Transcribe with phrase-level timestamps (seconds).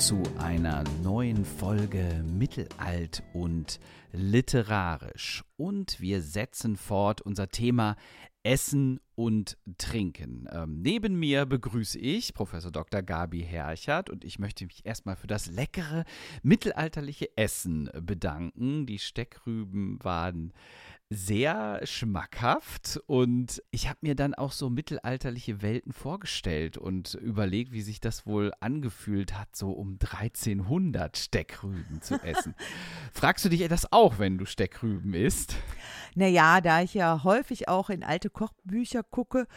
[0.00, 3.78] zu einer neuen Folge Mittelalt und
[4.12, 5.44] literarisch.
[5.58, 7.96] Und wir setzen fort unser Thema
[8.42, 10.48] Essen und Trinken.
[10.50, 13.02] Ähm, neben mir begrüße ich Professor Dr.
[13.02, 16.04] Gabi Herchert und ich möchte mich erstmal für das leckere
[16.42, 18.86] mittelalterliche Essen bedanken.
[18.86, 20.54] Die Steckrüben waren
[21.12, 27.82] sehr schmackhaft und ich habe mir dann auch so mittelalterliche Welten vorgestellt und überlegt, wie
[27.82, 32.54] sich das wohl angefühlt hat, so um 1300 Steckrüben zu essen.
[33.12, 35.56] Fragst du dich das auch, wenn du Steckrüben isst?
[36.14, 39.48] Naja, da ich ja häufig auch in alte Kochbücher gucke,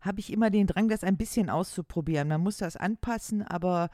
[0.00, 2.28] habe ich immer den Drang, das ein bisschen auszuprobieren.
[2.28, 3.90] Man muss das anpassen, aber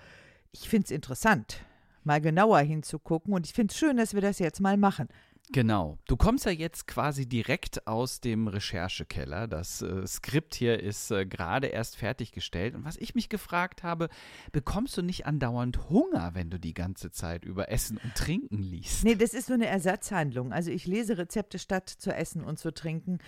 [0.52, 1.64] ich finde es interessant,
[2.04, 5.08] mal genauer hinzugucken und ich finde es schön, dass wir das jetzt mal machen.
[5.52, 5.98] Genau.
[6.06, 9.46] Du kommst ja jetzt quasi direkt aus dem Recherchekeller.
[9.46, 12.74] Das äh, Skript hier ist äh, gerade erst fertiggestellt.
[12.74, 14.08] Und was ich mich gefragt habe,
[14.50, 19.04] bekommst du nicht andauernd Hunger, wenn du die ganze Zeit über Essen und Trinken liest?
[19.04, 20.52] Nee, das ist so eine Ersatzhandlung.
[20.52, 23.18] Also ich lese Rezepte statt zu essen und zu trinken.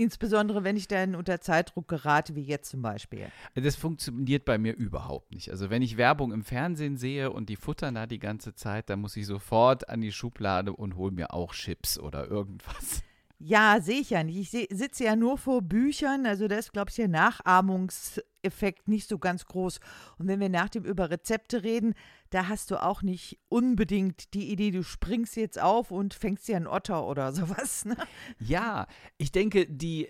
[0.00, 3.26] Insbesondere, wenn ich dann unter Zeitdruck gerate, wie jetzt zum Beispiel.
[3.54, 5.50] Das funktioniert bei mir überhaupt nicht.
[5.50, 9.02] Also wenn ich Werbung im Fernsehen sehe und die futtern da die ganze Zeit, dann
[9.02, 13.02] muss ich sofort an die Schublade und hole mir auch Chips oder irgendwas.
[13.42, 14.54] Ja, sehe ich ja nicht.
[14.54, 19.18] Ich sitze ja nur vor Büchern, also da ist, glaube ich, der Nachahmungseffekt nicht so
[19.18, 19.80] ganz groß.
[20.18, 21.94] Und wenn wir nach dem über Rezepte reden,
[22.30, 26.56] da hast du auch nicht unbedingt die Idee, du springst jetzt auf und fängst dir
[26.56, 27.84] einen Otter oder sowas.
[27.84, 27.96] Ne?
[28.38, 28.86] Ja,
[29.18, 30.08] ich denke, die,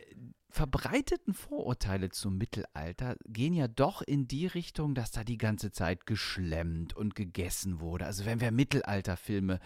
[0.50, 6.06] verbreiteten Vorurteile zum Mittelalter gehen ja doch in die Richtung, dass da die ganze Zeit
[6.06, 8.06] geschlemmt und gegessen wurde.
[8.06, 9.60] Also wenn wir Mittelalterfilme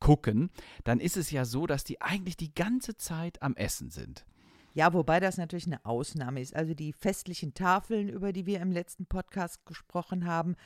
[0.00, 0.50] gucken,
[0.84, 4.24] dann ist es ja so, dass die eigentlich die ganze Zeit am Essen sind.
[4.72, 6.54] Ja, wobei das natürlich eine Ausnahme ist.
[6.54, 10.56] Also die festlichen Tafeln, über die wir im letzten Podcast gesprochen haben,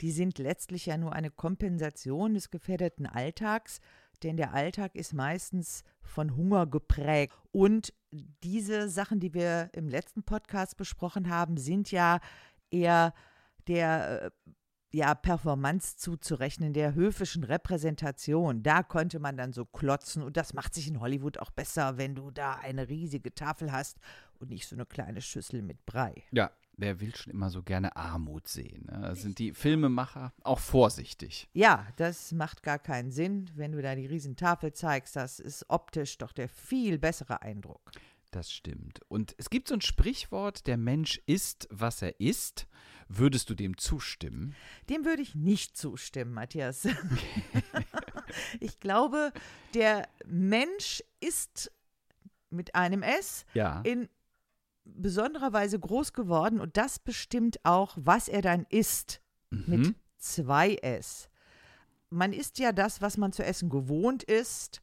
[0.00, 3.80] die sind letztlich ja nur eine Kompensation des gefährdeten Alltags,
[4.22, 7.34] denn der Alltag ist meistens von Hunger geprägt.
[7.52, 7.92] Und
[8.42, 12.20] diese Sachen, die wir im letzten Podcast besprochen haben, sind ja
[12.70, 13.12] eher
[13.68, 14.30] der äh,
[14.92, 18.62] ja, Performance zuzurechnen, der höfischen Repräsentation.
[18.62, 22.14] Da konnte man dann so klotzen und das macht sich in Hollywood auch besser, wenn
[22.14, 23.98] du da eine riesige Tafel hast
[24.38, 26.24] und nicht so eine kleine Schüssel mit Brei.
[26.30, 28.86] Ja, wer will schon immer so gerne Armut sehen?
[28.86, 29.00] Ne?
[29.00, 31.48] Da sind die Filmemacher auch vorsichtig.
[31.52, 35.16] Ja, das macht gar keinen Sinn, wenn du da die Riesentafel zeigst.
[35.16, 37.90] Das ist optisch doch der viel bessere Eindruck.
[38.30, 39.00] Das stimmt.
[39.08, 42.66] Und es gibt so ein Sprichwort, der Mensch ist, was er ist.
[43.08, 44.54] Würdest du dem zustimmen?
[44.90, 46.88] Dem würde ich nicht zustimmen, Matthias.
[48.60, 49.32] ich glaube,
[49.74, 51.70] der Mensch ist
[52.50, 53.80] mit einem S ja.
[53.82, 54.08] in
[54.94, 59.20] besonderer Weise groß geworden und das bestimmt auch, was er dann isst.
[59.50, 59.64] Mhm.
[59.66, 61.28] Mit zwei S.
[62.10, 64.82] Man isst ja das, was man zu essen gewohnt ist.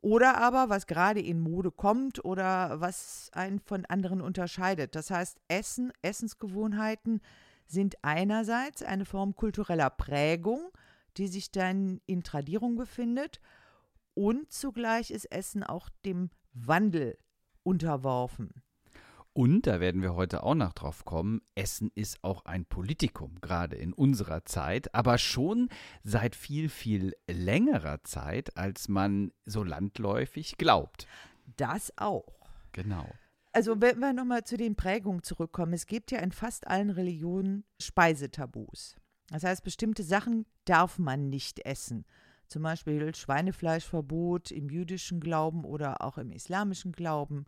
[0.00, 4.94] Oder aber, was gerade in Mode kommt oder was einen von anderen unterscheidet.
[4.94, 7.22] Das heißt, Essen, Essensgewohnheiten
[7.66, 10.70] sind einerseits eine Form kultureller Prägung,
[11.16, 13.40] die sich dann in Tradierung befindet,
[14.14, 17.18] und zugleich ist Essen auch dem Wandel
[17.62, 18.62] unterworfen.
[19.36, 23.74] Und da werden wir heute auch noch drauf kommen, Essen ist auch ein Politikum, gerade
[23.74, 25.70] in unserer Zeit, aber schon
[26.04, 31.08] seit viel, viel längerer Zeit, als man so landläufig glaubt.
[31.56, 32.48] Das auch.
[32.70, 33.08] Genau.
[33.52, 37.64] Also wenn wir nochmal zu den Prägungen zurückkommen, es gibt ja in fast allen Religionen
[37.80, 38.96] Speisetabus.
[39.30, 42.04] Das heißt, bestimmte Sachen darf man nicht essen.
[42.46, 47.46] Zum Beispiel Schweinefleischverbot im jüdischen Glauben oder auch im islamischen Glauben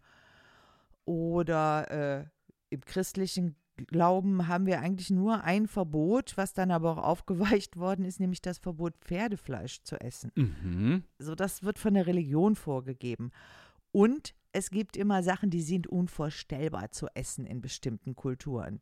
[1.06, 2.24] oder äh,
[2.70, 3.56] im christlichen
[3.86, 8.41] Glauben haben wir eigentlich nur ein Verbot, was dann aber auch aufgeweicht worden ist, nämlich
[8.41, 10.32] das Verbot, Pferdefleisch zu essen.
[10.34, 11.04] Mhm.
[11.18, 13.32] So, das wird von der Religion vorgegeben.
[13.92, 18.80] Und es gibt immer Sachen, die sind unvorstellbar zu essen in bestimmten Kulturen.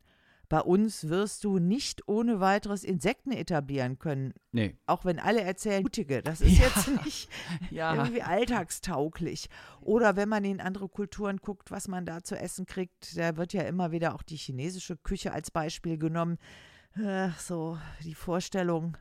[0.49, 4.35] Bei uns wirst du nicht ohne weiteres Insekten etablieren können.
[4.53, 4.77] Nee.
[4.87, 6.65] Auch wenn alle erzählen, mutige, das ist Ja.
[6.67, 7.29] jetzt nicht
[7.71, 7.95] Ja.
[7.95, 9.49] irgendwie alltagstauglich.
[9.81, 13.53] Oder wenn man in andere Kulturen guckt, was man da zu essen kriegt, da wird
[13.53, 16.39] ja immer wieder auch die chinesische Küche als Beispiel genommen.
[16.97, 18.97] Äh, so die Vorstellung,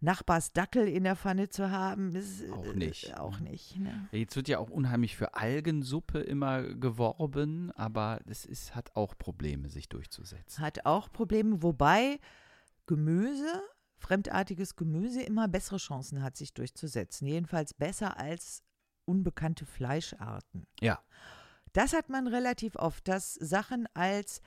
[0.00, 3.18] Nachbars Dackel in der Pfanne zu haben, ist äh, Auch nicht.
[3.18, 3.78] Auch nicht.
[3.78, 4.08] Ne?
[4.12, 9.68] Jetzt wird ja auch unheimlich für Algensuppe immer geworben, aber es ist, hat auch Probleme,
[9.68, 10.62] sich durchzusetzen.
[10.62, 12.20] Hat auch Probleme, wobei
[12.86, 13.62] Gemüse,
[13.96, 17.26] fremdartiges Gemüse immer bessere Chancen hat, sich durchzusetzen.
[17.26, 18.62] Jedenfalls besser als
[19.04, 20.66] unbekannte Fleischarten.
[20.80, 21.00] Ja.
[21.72, 24.40] Das hat man relativ oft, dass Sachen als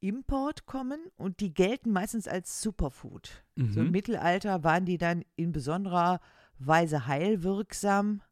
[0.00, 3.44] Import kommen und die gelten meistens als Superfood.
[3.56, 3.72] Mhm.
[3.72, 6.20] So im Mittelalter waren die dann in besonderer
[6.58, 8.22] Weise heilwirksam.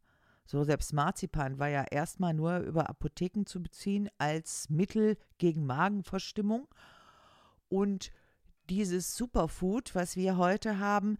[0.44, 6.68] So selbst Marzipan war ja erstmal nur über Apotheken zu beziehen als Mittel gegen Magenverstimmung.
[7.68, 8.12] Und
[8.70, 11.18] dieses Superfood, was wir heute haben,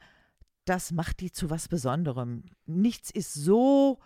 [0.64, 2.44] das macht die zu was Besonderem.
[2.66, 3.98] Nichts ist so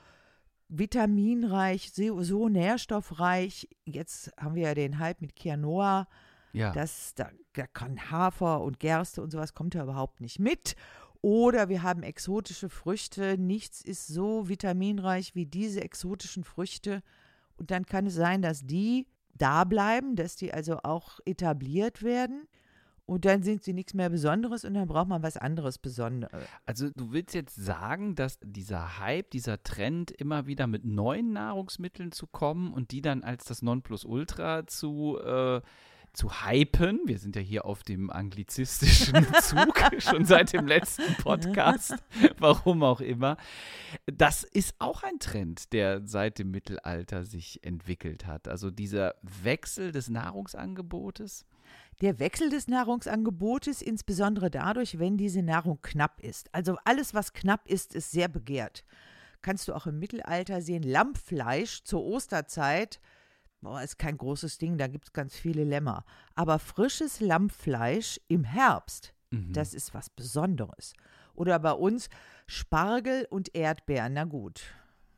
[0.69, 3.69] vitaminreich, so, so nährstoffreich.
[3.85, 6.07] Jetzt haben wir ja den Hype mit Quinoa.
[6.53, 6.73] Ja.
[6.73, 10.77] Das, da, da kann Hafer und Gerste und sowas kommt ja überhaupt nicht mit.
[11.23, 13.37] Oder wir haben exotische Früchte.
[13.39, 17.03] Nichts ist so vitaminreich wie diese exotischen Früchte.
[17.57, 22.47] Und dann kann es sein, dass die da bleiben, dass die also auch etabliert werden.
[23.11, 26.47] Und dann sind sie nichts mehr Besonderes und dann braucht man was anderes Besonderes.
[26.65, 32.13] Also du willst jetzt sagen, dass dieser Hype, dieser Trend, immer wieder mit neuen Nahrungsmitteln
[32.13, 35.61] zu kommen und die dann als das Nonplusultra zu, äh,
[36.13, 37.01] zu hypen.
[37.07, 41.95] Wir sind ja hier auf dem anglizistischen Zug schon seit dem letzten Podcast,
[42.39, 43.37] warum auch immer.
[44.07, 48.49] Das ist auch ein Trend, der seit dem Mittelalter sich entwickelt hat.
[48.49, 51.47] Also dieser Wechsel des Nahrungsangebotes.
[52.01, 56.53] Der Wechsel des Nahrungsangebotes, insbesondere dadurch, wenn diese Nahrung knapp ist.
[56.55, 58.85] Also alles, was knapp ist, ist sehr begehrt.
[59.43, 63.01] Kannst du auch im Mittelalter sehen, Lammfleisch zur Osterzeit,
[63.61, 66.05] boah, ist kein großes Ding, da gibt es ganz viele Lämmer.
[66.35, 69.53] Aber frisches Lammfleisch im Herbst, Mhm.
[69.53, 70.93] das ist was Besonderes.
[71.35, 72.09] Oder bei uns
[72.47, 74.63] Spargel und Erdbeeren, na gut.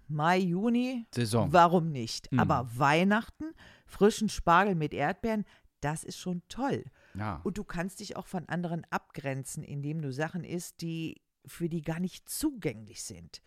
[0.08, 1.50] Mai, Juni, Saison.
[1.52, 2.30] warum nicht?
[2.30, 2.38] Mhm.
[2.40, 3.54] Aber Weihnachten,
[3.86, 5.44] frischen Spargel mit Erdbeeren,
[5.80, 6.84] das ist schon toll.
[7.14, 7.40] Ja.
[7.44, 11.82] Und du kannst dich auch von anderen abgrenzen, indem du Sachen isst, die für die
[11.82, 13.40] gar nicht zugänglich sind.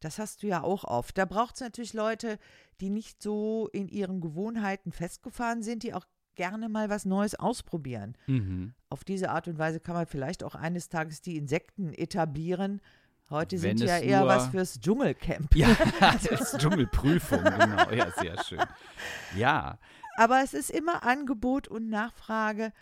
[0.00, 1.16] Das hast du ja auch oft.
[1.18, 2.38] Da braucht es natürlich Leute,
[2.80, 8.16] die nicht so in ihren Gewohnheiten festgefahren sind, die auch gerne mal was Neues ausprobieren.
[8.26, 8.74] Mhm.
[8.90, 12.80] Auf diese Art und Weise kann man vielleicht auch eines Tages die Insekten etablieren.
[13.30, 15.56] Heute Wenn sind ja es eher was fürs Dschungelcamp.
[15.56, 15.68] Ja,
[16.00, 17.90] das ist Dschungelprüfung, genau.
[17.90, 18.60] Ja, sehr schön.
[19.34, 19.78] Ja,
[20.16, 22.72] Aber es ist immer Angebot und Nachfrage.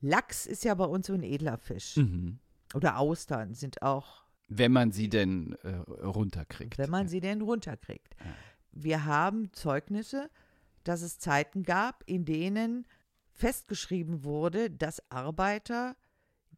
[0.00, 1.96] Lachs ist ja bei uns so ein edler Fisch.
[1.96, 2.40] mhm.
[2.74, 4.21] Oder Austern sind auch
[4.58, 5.68] wenn man sie denn äh,
[6.02, 6.78] runterkriegt.
[6.78, 8.14] wenn man sie denn runterkriegt.
[8.18, 8.26] Ja.
[8.72, 10.30] Wir haben Zeugnisse,
[10.84, 12.86] dass es Zeiten gab, in denen
[13.32, 15.96] festgeschrieben wurde, dass Arbeiter,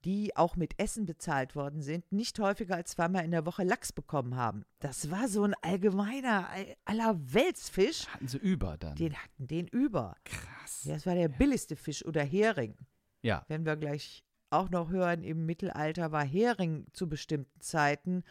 [0.05, 3.93] die auch mit Essen bezahlt worden sind, nicht häufiger als zweimal in der Woche Lachs
[3.93, 4.65] bekommen haben.
[4.81, 8.07] Das war so ein allgemeiner all- Allerweltsfisch.
[8.09, 8.97] Hatten sie über dann.
[8.97, 10.17] Den hatten den über.
[10.25, 10.85] Krass.
[10.85, 12.77] Ja, Das war der billigste Fisch oder Hering.
[13.23, 14.23] Ja, Wenn wir gleich
[14.55, 18.25] auch noch hören, im Mittelalter war Hering zu bestimmten Zeiten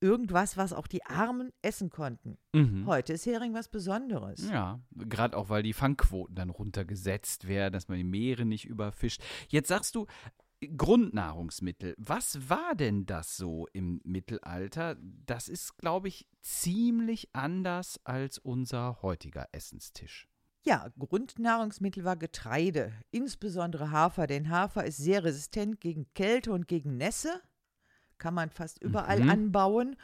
[0.00, 2.36] irgendwas, was auch die Armen essen konnten.
[2.52, 2.86] mhm.
[2.86, 4.50] Heute ist Hering was Besonderes.
[4.50, 9.22] Ja, gerade auch, weil die Fangquoten dann runtergesetzt werden, dass man die Meere nicht überfischt.
[9.48, 10.06] Jetzt sagst du,
[10.76, 11.94] Grundnahrungsmittel.
[11.98, 14.96] Was war denn das so im Mittelalter?
[15.26, 20.28] Das ist, glaube ich, ziemlich anders als unser heutiger Essenstisch.
[20.64, 26.96] Ja, Grundnahrungsmittel war Getreide, insbesondere Hafer, denn Hafer ist sehr resistent gegen Kälte und gegen
[26.96, 27.40] Nässe.
[28.18, 29.30] Kann man fast überall Mhm.
[29.30, 29.96] anbauen.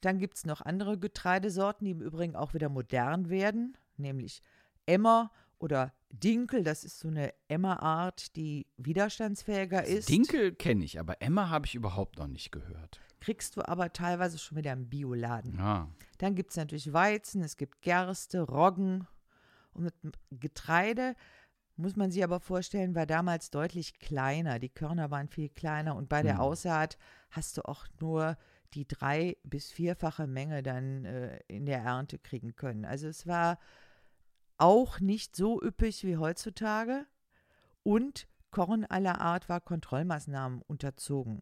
[0.00, 4.40] Dann gibt es noch andere Getreidesorten, die im Übrigen auch wieder modern werden, nämlich
[4.86, 6.62] Emmer oder Dinkel.
[6.62, 10.08] Das ist so eine Emmerart, die widerstandsfähiger ist.
[10.08, 13.00] Dinkel kenne ich, aber Emma habe ich überhaupt noch nicht gehört.
[13.20, 15.56] Kriegst du aber teilweise schon wieder im Bioladen.
[15.58, 15.88] Ja.
[16.18, 19.06] Dann gibt es natürlich Weizen, es gibt Gerste, Roggen.
[19.78, 21.14] Und mit Getreide
[21.76, 24.58] muss man sich aber vorstellen, war damals deutlich kleiner.
[24.58, 26.40] Die Körner waren viel kleiner und bei der Mhm.
[26.40, 26.98] Aussaat
[27.30, 28.36] hast du auch nur
[28.74, 32.84] die drei- bis vierfache Menge dann äh, in der Ernte kriegen können.
[32.84, 33.58] Also es war
[34.56, 37.06] auch nicht so üppig wie heutzutage
[37.84, 41.40] und Korn aller Art war Kontrollmaßnahmen unterzogen.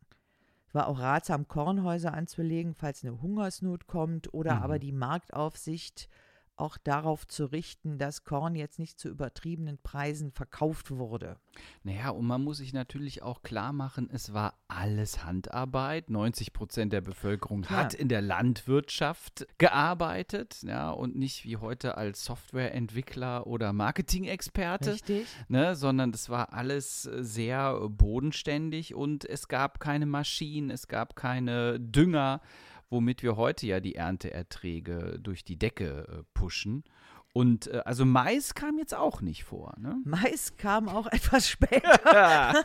[0.69, 4.63] Es war auch ratsam, Kornhäuser anzulegen, falls eine Hungersnot kommt oder Mhm.
[4.63, 6.09] aber die Marktaufsicht
[6.57, 11.39] auch darauf zu richten, dass Korn jetzt nicht zu übertriebenen Preisen verkauft wurde.
[11.83, 16.11] Naja, und man muss sich natürlich auch klar machen, es war alles Handarbeit.
[16.11, 17.85] 90 Prozent der Bevölkerung Klar.
[17.85, 25.27] hat in der Landwirtschaft gearbeitet, ja, und nicht wie heute als Softwareentwickler oder Marketing-Experte, Richtig?
[25.49, 31.79] ne, sondern das war alles sehr bodenständig und es gab keine Maschinen, es gab keine
[31.81, 32.41] Dünger,
[32.91, 36.85] womit wir heute ja die Ernteerträge durch die Decke äh, pushen.
[37.33, 40.01] Und äh, also Mais kam jetzt auch nicht vor, ne?
[40.05, 42.65] Mais kam auch etwas später.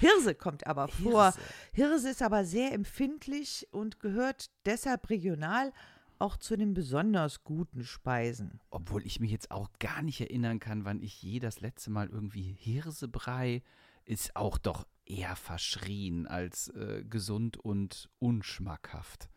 [0.00, 1.32] Hirse kommt aber vor.
[1.32, 1.40] Hirse.
[1.72, 5.72] Hirse ist aber sehr empfindlich und gehört deshalb regional
[6.18, 8.60] auch zu den besonders guten Speisen.
[8.70, 12.08] Obwohl ich mich jetzt auch gar nicht erinnern kann, wann ich je das letzte Mal
[12.08, 13.62] irgendwie Hirsebrei
[14.04, 19.28] ist auch doch eher verschrien als äh, gesund und unschmackhaft.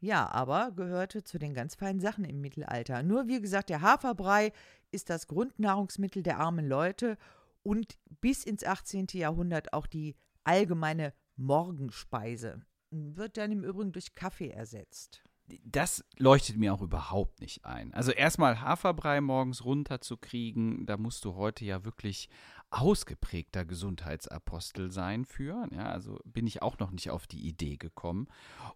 [0.00, 3.02] Ja, aber gehörte zu den ganz feinen Sachen im Mittelalter.
[3.02, 4.52] Nur wie gesagt, der Haferbrei
[4.90, 7.16] ist das Grundnahrungsmittel der armen Leute
[7.62, 9.06] und bis ins 18.
[9.12, 12.62] Jahrhundert auch die allgemeine Morgenspeise.
[12.90, 15.24] Wird dann im Übrigen durch Kaffee ersetzt.
[15.64, 17.92] Das leuchtet mir auch überhaupt nicht ein.
[17.92, 22.30] Also erstmal Haferbrei morgens runterzukriegen, da musst du heute ja wirklich
[22.70, 25.68] ausgeprägter Gesundheitsapostel sein für.
[25.70, 28.26] Ja, also bin ich auch noch nicht auf die Idee gekommen.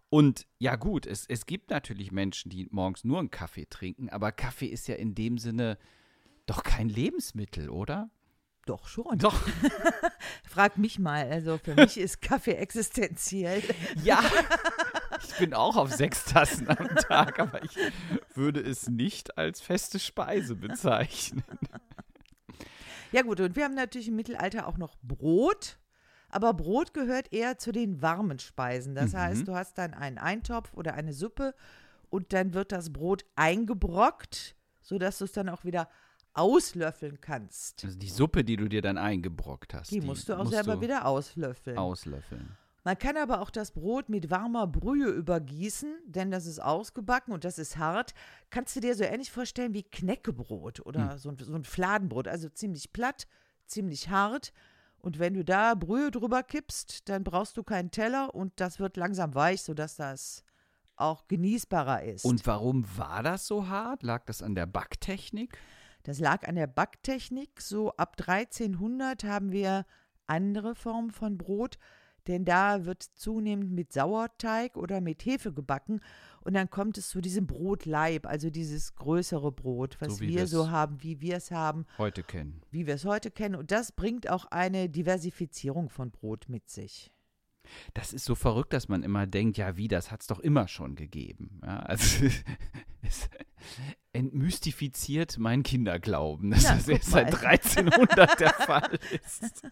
[0.09, 4.31] Und ja gut, es, es gibt natürlich Menschen, die morgens nur einen Kaffee trinken, aber
[4.31, 5.77] Kaffee ist ja in dem Sinne
[6.45, 8.09] doch kein Lebensmittel, oder?
[8.65, 9.17] Doch schon.
[9.17, 9.35] Doch.
[10.43, 11.27] Frag mich mal.
[11.29, 13.63] Also für mich ist Kaffee existenziell.
[14.03, 14.23] Ja.
[15.23, 17.75] Ich bin auch auf sechs Tassen am Tag, aber ich
[18.35, 21.43] würde es nicht als feste Speise bezeichnen.
[23.11, 25.79] Ja gut, und wir haben natürlich im Mittelalter auch noch Brot.
[26.29, 28.93] Aber Brot gehört eher zu den warmen Speisen.
[28.93, 29.17] Das mhm.
[29.17, 31.55] heißt, du hast dann einen Eintopf oder eine Suppe
[32.09, 35.89] und dann wird das Brot eingebrockt, sodass du es dann auch wieder
[36.33, 37.83] auslöffeln kannst.
[37.83, 39.91] Also die Suppe, die du dir dann eingebrockt hast.
[39.91, 41.77] Die, die musst du auch musst selber du wieder auslöffeln.
[41.77, 42.55] Auslöffeln.
[42.83, 47.43] Man kann aber auch das Brot mit warmer Brühe übergießen, denn das ist ausgebacken und
[47.43, 48.13] das ist hart.
[48.49, 51.17] Kannst du dir so ähnlich vorstellen wie Knäckebrot oder hm.
[51.17, 53.27] so, ein, so ein Fladenbrot, also ziemlich platt,
[53.65, 54.53] ziemlich hart.
[54.97, 58.97] Und wenn du da Brühe drüber kippst, dann brauchst du keinen Teller und das wird
[58.97, 60.43] langsam weich, sodass das
[60.95, 62.25] auch genießbarer ist.
[62.25, 64.03] Und warum war das so hart?
[64.03, 65.57] Lag das an der Backtechnik?
[66.03, 67.61] Das lag an der Backtechnik.
[67.61, 69.85] So ab 1300 haben wir
[70.27, 71.77] andere Formen von Brot
[72.27, 76.01] denn da wird zunehmend mit Sauerteig oder mit Hefe gebacken
[76.41, 80.71] und dann kommt es zu diesem Brotleib, also dieses größere Brot, was so wir so
[80.71, 81.85] haben, wie wir es haben.
[81.97, 82.61] Heute kennen.
[82.71, 83.55] Wie wir es heute kennen.
[83.55, 87.11] Und das bringt auch eine Diversifizierung von Brot mit sich.
[87.93, 90.67] Das ist so verrückt, dass man immer denkt, ja, wie, das hat es doch immer
[90.67, 91.61] schon gegeben.
[91.63, 92.25] Ja, also
[93.01, 93.29] es
[94.13, 99.61] entmystifiziert mein Kinderglauben, dass ja, das erst seit 1300 der Fall ist.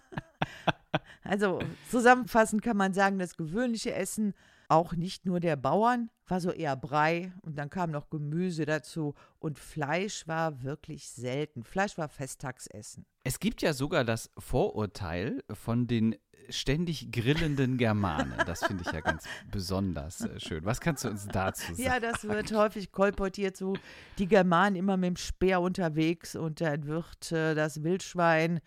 [1.23, 1.59] Also
[1.91, 4.33] zusammenfassend kann man sagen, das gewöhnliche Essen,
[4.67, 9.13] auch nicht nur der Bauern, war so eher Brei und dann kam noch Gemüse dazu
[9.39, 11.63] und Fleisch war wirklich selten.
[11.63, 13.05] Fleisch war Festtagsessen.
[13.23, 16.15] Es gibt ja sogar das Vorurteil von den
[16.49, 18.33] ständig grillenden Germanen.
[18.45, 20.65] Das finde ich ja ganz besonders äh, schön.
[20.65, 21.81] Was kannst du uns dazu sagen?
[21.81, 23.75] Ja, das wird häufig kolportiert, so
[24.17, 28.59] die Germanen immer mit dem Speer unterwegs und dann wird äh, das Wildschwein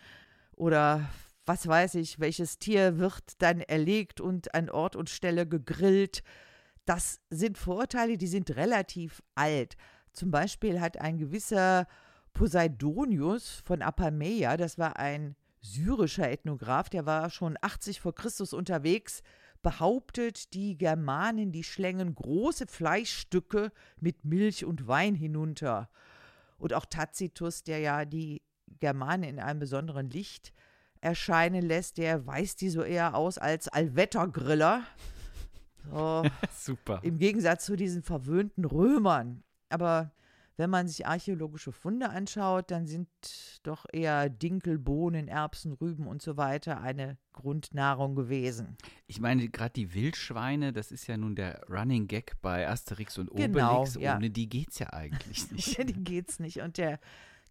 [0.57, 1.09] oder
[1.47, 6.23] was weiß ich, welches Tier wird dann erlegt und an Ort und Stelle gegrillt.
[6.85, 9.77] Das sind Vorurteile, die sind relativ alt.
[10.13, 11.87] Zum Beispiel hat ein gewisser
[12.33, 19.23] Poseidonius von Apameia, das war ein syrischer Ethnograph, der war schon 80 vor Christus unterwegs,
[19.63, 25.91] behauptet, die Germanen, die schlängen große Fleischstücke mit Milch und Wein hinunter.
[26.57, 28.43] Und auch Tacitus, der ja die
[28.79, 30.53] Germanen in einem besonderen Licht
[31.01, 34.85] erscheinen lässt, der weist die so eher aus als Allwettergriller.
[35.91, 36.25] So,
[36.57, 37.01] Super.
[37.03, 39.43] Im Gegensatz zu diesen verwöhnten Römern.
[39.71, 40.13] Aber
[40.61, 43.09] wenn man sich archäologische Funde anschaut, dann sind
[43.63, 48.77] doch eher Dinkel, Bohnen, Erbsen, Rüben und so weiter eine Grundnahrung gewesen.
[49.07, 53.31] Ich meine, gerade die Wildschweine, das ist ja nun der Running Gag bei Asterix und
[53.31, 53.95] genau, Obelix.
[53.95, 54.17] Genau, ja.
[54.17, 55.79] Ohne die geht es ja eigentlich nicht.
[55.79, 56.61] Ohne die geht es nicht.
[56.61, 57.01] Und der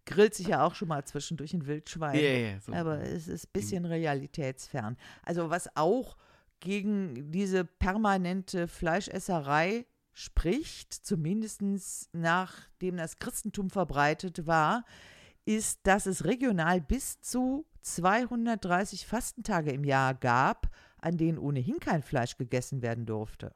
[0.06, 2.18] grillt sich ja auch schon mal zwischendurch ein Wildschwein.
[2.18, 2.72] Yeah, yeah, so.
[2.72, 4.96] Aber es ist ein bisschen realitätsfern.
[5.22, 6.16] Also was auch
[6.60, 11.62] gegen diese permanente Fleischesserei spricht, zumindest
[12.12, 14.84] nachdem das Christentum verbreitet war,
[15.44, 22.02] ist, dass es regional bis zu 230 Fastentage im Jahr gab, an denen ohnehin kein
[22.02, 23.54] Fleisch gegessen werden durfte.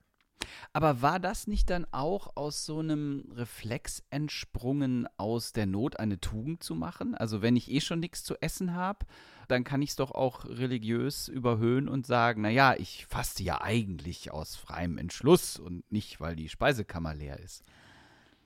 [0.72, 6.20] Aber war das nicht dann auch aus so einem Reflex entsprungen, aus der Not eine
[6.20, 7.14] Tugend zu machen?
[7.14, 9.06] Also wenn ich eh schon nichts zu essen habe,
[9.48, 14.30] dann kann ich es doch auch religiös überhöhen und sagen, naja, ich faste ja eigentlich
[14.30, 17.64] aus freiem Entschluss und nicht, weil die Speisekammer leer ist.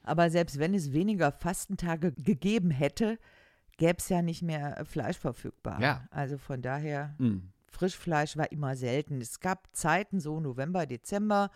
[0.02, 3.18] Aber selbst wenn es weniger Fastentage gegeben hätte,
[3.76, 5.80] gäbe es ja nicht mehr Fleisch verfügbar.
[5.80, 6.06] Ja.
[6.10, 7.52] Also von daher, mhm.
[7.66, 9.20] Frischfleisch war immer selten.
[9.20, 11.50] Es gab Zeiten, so November, Dezember,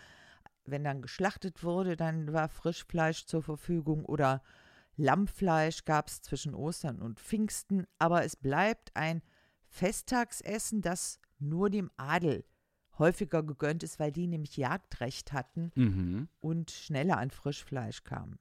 [0.65, 4.43] wenn dann geschlachtet wurde, dann war Frischfleisch zur Verfügung oder
[4.97, 9.23] Lammfleisch gab es zwischen Ostern und Pfingsten, aber es bleibt ein
[9.67, 12.45] Festtagsessen, das nur dem Adel
[12.99, 16.29] häufiger gegönnt ist, weil die nämlich Jagdrecht hatten Mhm.
[16.41, 18.39] und schneller an Frischfleisch kamen.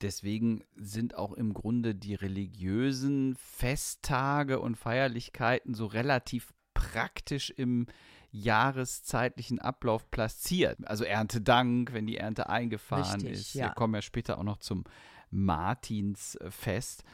[0.00, 7.86] Deswegen sind auch im Grunde die religiösen Festtage und Feierlichkeiten so relativ praktisch im
[8.34, 10.78] jahreszeitlichen Ablauf platziert.
[10.86, 13.54] Also Erntedank, wenn die Ernte eingefahren Richtig, ist.
[13.54, 13.66] ja.
[13.66, 14.84] Wir kommen ja später auch noch zum
[15.30, 17.04] Martinsfest.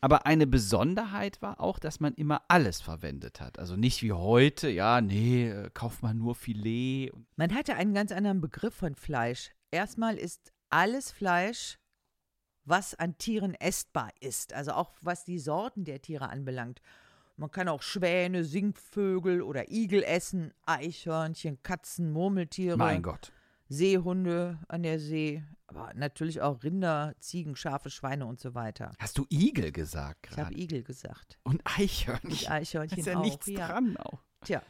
[0.00, 3.58] Aber eine Besonderheit war auch, dass man immer alles verwendet hat.
[3.58, 7.12] Also nicht wie heute, ja, nee, äh, kauft man nur Filet.
[7.36, 9.50] Man hatte einen ganz anderen Begriff von Fleisch.
[9.70, 11.78] Erstmal ist alles Fleisch,
[12.64, 16.80] was an Tieren essbar ist, also auch was die Sorten der Tiere anbelangt.
[17.42, 23.32] Man kann auch Schwäne, Singvögel oder Igel essen, Eichhörnchen, Katzen, Murmeltiere, Mein Gott.
[23.68, 28.92] Seehunde an der See, aber natürlich auch Rinder, Ziegen, Schafe, Schweine und so weiter.
[29.00, 30.62] Hast du Igel gesagt Ich habe gerade?
[30.62, 31.40] Igel gesagt.
[31.42, 32.30] Und Eichhörnchen.
[32.30, 33.24] Und Eichhörnchen ist ja auch.
[33.24, 33.66] nichts ja.
[33.66, 34.22] dran auch.
[34.44, 34.62] Tja.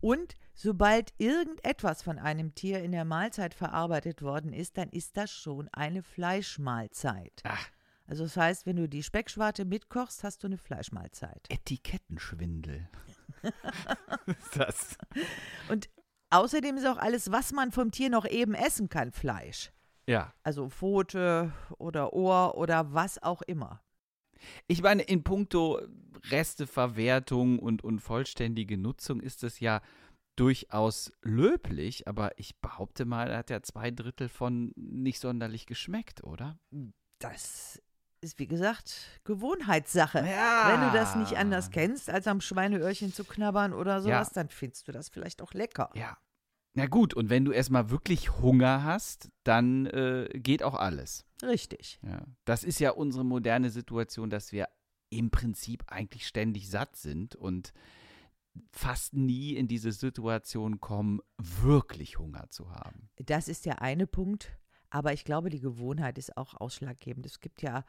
[0.00, 5.30] Und sobald irgendetwas von einem Tier in der Mahlzeit verarbeitet worden ist, dann ist das
[5.30, 7.42] schon eine Fleischmahlzeit.
[7.44, 7.68] Ach,
[8.06, 11.46] Also das heißt, wenn du die Speckschwarte mitkochst, hast du eine Fleischmahlzeit.
[11.48, 12.88] Etikettenschwindel.
[14.54, 14.96] das?
[15.68, 15.88] Und
[16.30, 19.72] außerdem ist auch alles, was man vom Tier noch eben essen kann, Fleisch.
[20.08, 20.32] Ja.
[20.42, 23.82] Also Pfote oder Ohr oder was auch immer.
[24.68, 25.80] Ich meine, in puncto
[26.30, 29.80] Resteverwertung und, und vollständige Nutzung ist es ja
[30.36, 36.22] durchaus löblich, aber ich behaupte mal, er hat ja zwei Drittel von nicht sonderlich geschmeckt,
[36.22, 36.58] oder?
[37.18, 37.82] Das
[38.20, 40.18] ist, wie gesagt, Gewohnheitssache.
[40.18, 40.68] Ja.
[40.72, 44.34] Wenn du das nicht anders kennst, als am Schweineöhrchen zu knabbern oder sowas, Ja.
[44.34, 45.90] dann findest du das vielleicht auch lecker.
[45.94, 46.16] Ja.
[46.74, 51.24] Na gut, und wenn du erstmal wirklich Hunger hast, dann äh, geht auch alles.
[51.42, 51.98] Richtig.
[52.02, 52.22] Ja.
[52.44, 54.68] Das ist ja unsere moderne Situation, dass wir
[55.08, 57.72] im Prinzip eigentlich ständig satt sind und
[58.72, 63.10] fast nie in diese Situation kommen, wirklich Hunger zu haben.
[63.16, 64.50] Das ist der eine Punkt,
[64.90, 67.26] aber ich glaube, die Gewohnheit ist auch ausschlaggebend.
[67.26, 67.84] Es gibt ja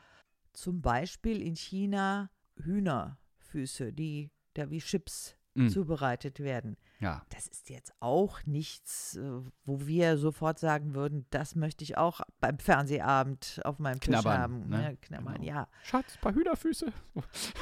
[0.53, 5.69] zum Beispiel in China Hühnerfüße, die da wie Chips Mm.
[5.69, 6.77] zubereitet werden.
[6.99, 7.23] Ja.
[7.29, 12.21] Das ist jetzt auch nichts, äh, wo wir sofort sagen würden, das möchte ich auch
[12.39, 14.69] beim Fernsehabend auf meinem Tisch Knabbern, haben.
[14.69, 14.83] ne?
[14.83, 15.45] Ja, knabbern, Genau.
[15.47, 15.67] ja.
[15.83, 16.93] Schatz, paar Hühnerfüße.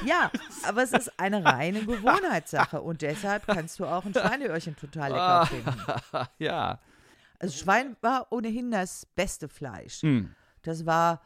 [0.04, 0.30] Ja,
[0.68, 5.46] aber es ist eine reine Gewohnheitssache und deshalb kannst du auch ein Schweineöhrchen total lecker
[5.46, 5.80] finden.
[6.38, 6.78] ja.
[7.38, 10.02] Also Schwein war ohnehin das beste Fleisch.
[10.02, 10.34] Hm.
[10.62, 11.22] Das war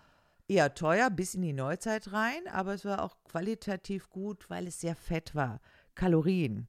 [0.49, 4.81] eher teuer bis in die Neuzeit rein, aber es war auch qualitativ gut, weil es
[4.81, 5.61] sehr fett war.
[5.95, 6.69] Kalorien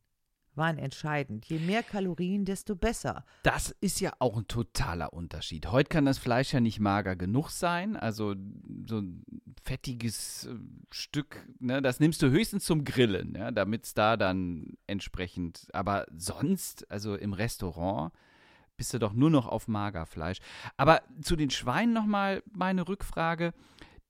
[0.56, 1.46] waren entscheidend.
[1.46, 3.26] Je mehr Kalorien, desto besser.
[3.44, 5.72] Das ist ja auch ein totaler Unterschied.
[5.72, 7.96] Heute kann das Fleisch ja nicht mager genug sein.
[7.96, 8.36] Also
[8.88, 9.24] so ein
[9.64, 10.56] fettiges äh,
[10.92, 15.68] Stück, ne, das nimmst du höchstens zum Grillen, ja, damit es da dann entsprechend.
[15.74, 18.12] Aber sonst, also im Restaurant,
[18.78, 20.40] bist du doch nur noch auf Magerfleisch.
[20.78, 23.54] Aber zu den Schweinen nochmal meine Rückfrage.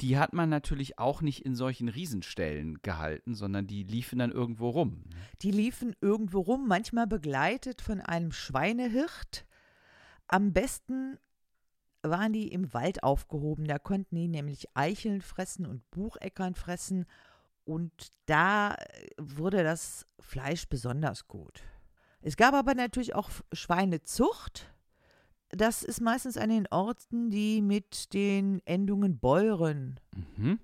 [0.02, 4.70] Die hat man natürlich auch nicht in solchen Riesenstellen gehalten, sondern die liefen dann irgendwo
[4.70, 5.04] rum.
[5.44, 9.46] Die liefen irgendwo rum, manchmal begleitet von einem Schweinehirt.
[10.28, 11.20] Am besten
[12.02, 13.66] waren die im Wald aufgehoben.
[13.66, 17.06] Da konnten die nämlich Eicheln fressen und Bucheckern fressen.
[17.64, 21.62] Und da äh, wurde das Fleisch besonders gut.
[22.22, 24.74] Es gab aber natürlich auch Schweinezucht.
[25.50, 30.00] Das ist meistens an den Orten, die mit den Endungen Beuren
[30.38, 30.60] Mhm.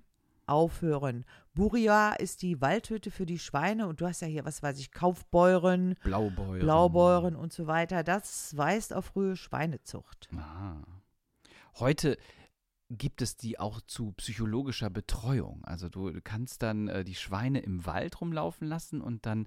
[0.46, 1.24] aufhören.
[1.54, 4.92] Buria ist die Waldhütte für die Schweine und du hast ja hier, was weiß ich,
[4.92, 6.60] Kaufbeuren, Blaubeuren.
[6.60, 8.02] Blaubeuren und so weiter.
[8.02, 10.28] Das weist auf frühe Schweinezucht.
[10.36, 10.82] Aha.
[11.80, 12.16] Heute
[12.90, 15.64] gibt es die auch zu psychologischer Betreuung.
[15.64, 19.46] Also du kannst dann äh, die Schweine im Wald rumlaufen lassen und dann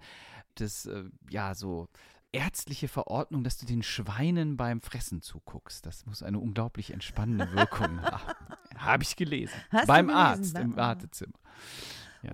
[0.55, 1.87] das, äh, ja, so
[2.31, 5.85] ärztliche Verordnung, dass du den Schweinen beim Fressen zuguckst.
[5.85, 8.33] Das muss eine unglaublich entspannende Wirkung haben.
[8.77, 9.53] Habe ich gelesen.
[9.69, 10.21] Hast beim gelesen?
[10.21, 10.75] Arzt im.
[10.75, 11.39] Wartezimmer.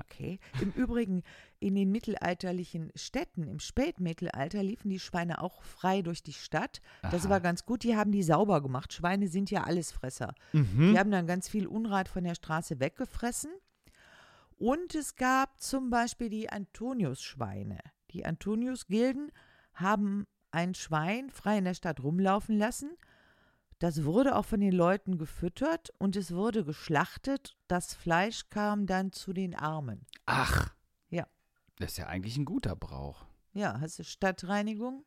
[0.01, 0.39] Okay.
[0.59, 1.23] Im Übrigen,
[1.59, 6.81] in den mittelalterlichen Städten, im Spätmittelalter, liefen die Schweine auch frei durch die Stadt.
[7.01, 7.29] Das Aha.
[7.29, 7.83] war ganz gut.
[7.83, 8.93] Die haben die sauber gemacht.
[8.93, 10.35] Schweine sind ja Allesfresser.
[10.53, 10.91] Mhm.
[10.91, 13.51] Die haben dann ganz viel Unrat von der Straße weggefressen.
[14.57, 17.79] Und es gab zum Beispiel die Antonius-Schweine.
[18.11, 19.31] Die Antonius-Gilden
[19.73, 22.97] haben ein Schwein frei in der Stadt rumlaufen lassen.
[23.79, 27.55] Das wurde auch von den Leuten gefüttert und es wurde geschlachtet.
[27.67, 30.07] Das Fleisch kam dann zu den Armen.
[30.25, 30.73] Ach.
[31.79, 31.85] Ja.
[31.85, 33.25] Das ist ja eigentlich ein guter Brauch.
[33.53, 35.03] Ja, hast du Stadtreinigung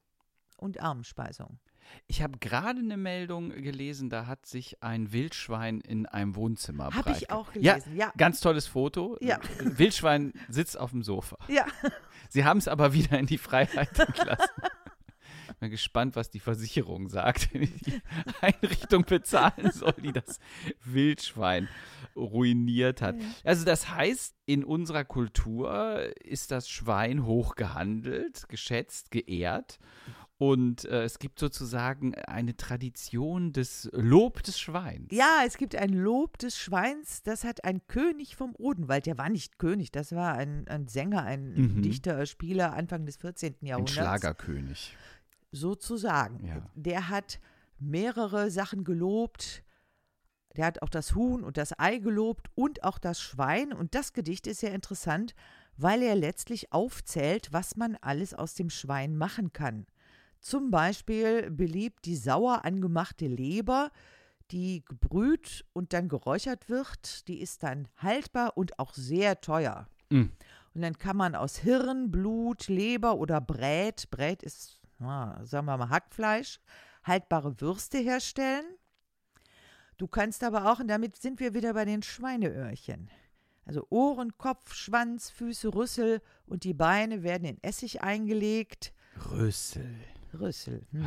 [0.56, 1.58] und Armenspeisung.
[2.06, 7.10] Ich habe gerade eine Meldung gelesen, da hat sich ein Wildschwein in einem Wohnzimmer Habe
[7.10, 7.96] ich auch Ja, gelesen.
[7.96, 9.16] Ja, Ganz tolles Foto.
[9.20, 9.40] Ja.
[9.58, 11.36] Wildschwein sitzt auf dem Sofa.
[11.48, 11.66] ja.
[12.28, 14.46] Sie haben es aber wieder in die Freiheit entlassen.
[15.60, 18.00] Bin gespannt, was die Versicherung sagt, wenn ich die
[18.40, 20.38] Einrichtung bezahlen soll, die das
[20.84, 21.68] Wildschwein
[22.16, 23.16] ruiniert hat.
[23.44, 29.78] Also das heißt, in unserer Kultur ist das Schwein hoch gehandelt, geschätzt, geehrt.
[30.38, 35.08] Und äh, es gibt sozusagen eine Tradition des Lob des Schweins.
[35.12, 39.28] Ja, es gibt ein Lob des Schweins, das hat ein König vom Odenwald, der war
[39.28, 41.82] nicht König, das war ein, ein Sänger, ein Mhm.
[41.82, 43.56] Dichter, Spieler Anfang des 14.
[43.60, 43.92] Ein Jahrhunderts.
[43.92, 44.96] Schlagerkönig.
[45.52, 46.46] Sozusagen.
[46.46, 46.70] Ja.
[46.74, 47.40] Der hat
[47.78, 49.64] mehrere Sachen gelobt.
[50.56, 53.72] Der hat auch das Huhn und das Ei gelobt und auch das Schwein.
[53.72, 55.34] Und das Gedicht ist sehr interessant,
[55.76, 59.86] weil er letztlich aufzählt, was man alles aus dem Schwein machen kann.
[60.40, 63.90] Zum Beispiel beliebt die sauer angemachte Leber,
[64.50, 67.28] die gebrüht und dann geräuchert wird.
[67.28, 69.88] Die ist dann haltbar und auch sehr teuer.
[70.08, 70.26] Mm.
[70.74, 75.88] Und dann kann man aus Hirn, Blut, Leber oder Brät, Brät ist, sagen wir mal,
[75.88, 76.60] Hackfleisch,
[77.02, 78.64] haltbare Würste herstellen.
[79.96, 83.10] Du kannst aber auch, und damit sind wir wieder bei den Schweineöhrchen.
[83.64, 88.92] Also Ohren, Kopf, Schwanz, Füße, Rüssel und die Beine werden in Essig eingelegt.
[89.30, 89.94] Rüssel.
[90.38, 90.86] Rüssel.
[90.92, 91.04] Hm.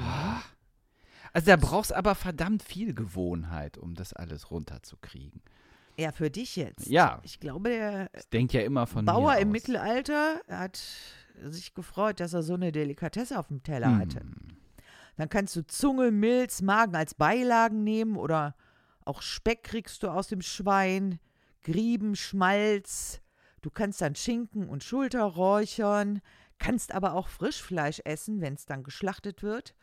[1.34, 5.41] Also da brauchst aber verdammt viel Gewohnheit, um das alles runterzukriegen.
[5.97, 6.88] Ja, für dich jetzt.
[6.88, 7.19] Ja.
[7.23, 9.51] Ich glaube, der Ich denke ja immer von Bauer im.
[9.51, 10.79] Mittelalter hat
[11.41, 13.99] sich gefreut, dass er so eine Delikatesse auf dem Teller Hm.
[13.99, 14.21] hatte.
[15.15, 18.55] Dann kannst du Zunge, Milz, Magen als Beilagen nehmen oder
[19.05, 21.19] auch Speck kriegst du aus dem Schwein,
[21.61, 23.21] Grieben, Schmalz.
[23.61, 26.21] Du kannst dann Schinken und Schulter räuchern,
[26.57, 29.75] kannst aber auch Frischfleisch essen, wenn es dann geschlachtet wird.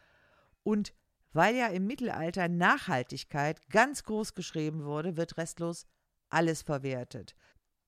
[0.62, 0.92] Und
[1.32, 5.86] weil ja im Mittelalter Nachhaltigkeit ganz groß geschrieben wurde, wird restlos
[6.28, 7.34] alles verwertet.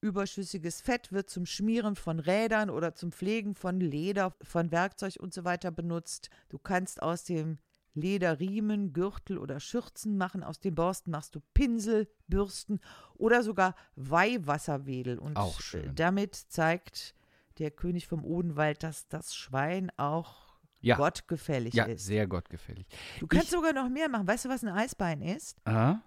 [0.03, 5.33] Überschüssiges Fett wird zum Schmieren von Rädern oder zum Pflegen von Leder, von Werkzeug und
[5.33, 6.29] so weiter benutzt.
[6.49, 7.59] Du kannst aus dem
[7.95, 10.43] Leder Riemen, Gürtel oder Schürzen machen.
[10.43, 12.81] Aus den Borsten machst du Pinsel, Bürsten
[13.15, 15.19] oder sogar Weihwasserwedel.
[15.21, 15.95] Und Auch schön.
[15.95, 17.15] damit zeigt
[17.59, 20.97] der König vom Odenwald, dass das Schwein auch Ja.
[20.97, 22.05] gottgefällig Ja, ist.
[22.07, 22.87] sehr gottgefällig.
[23.21, 24.27] Du kannst Ich- sogar noch mehr machen.
[24.27, 25.59] Weißt du, was ein Eisbein ist?
[25.65, 26.01] Ah?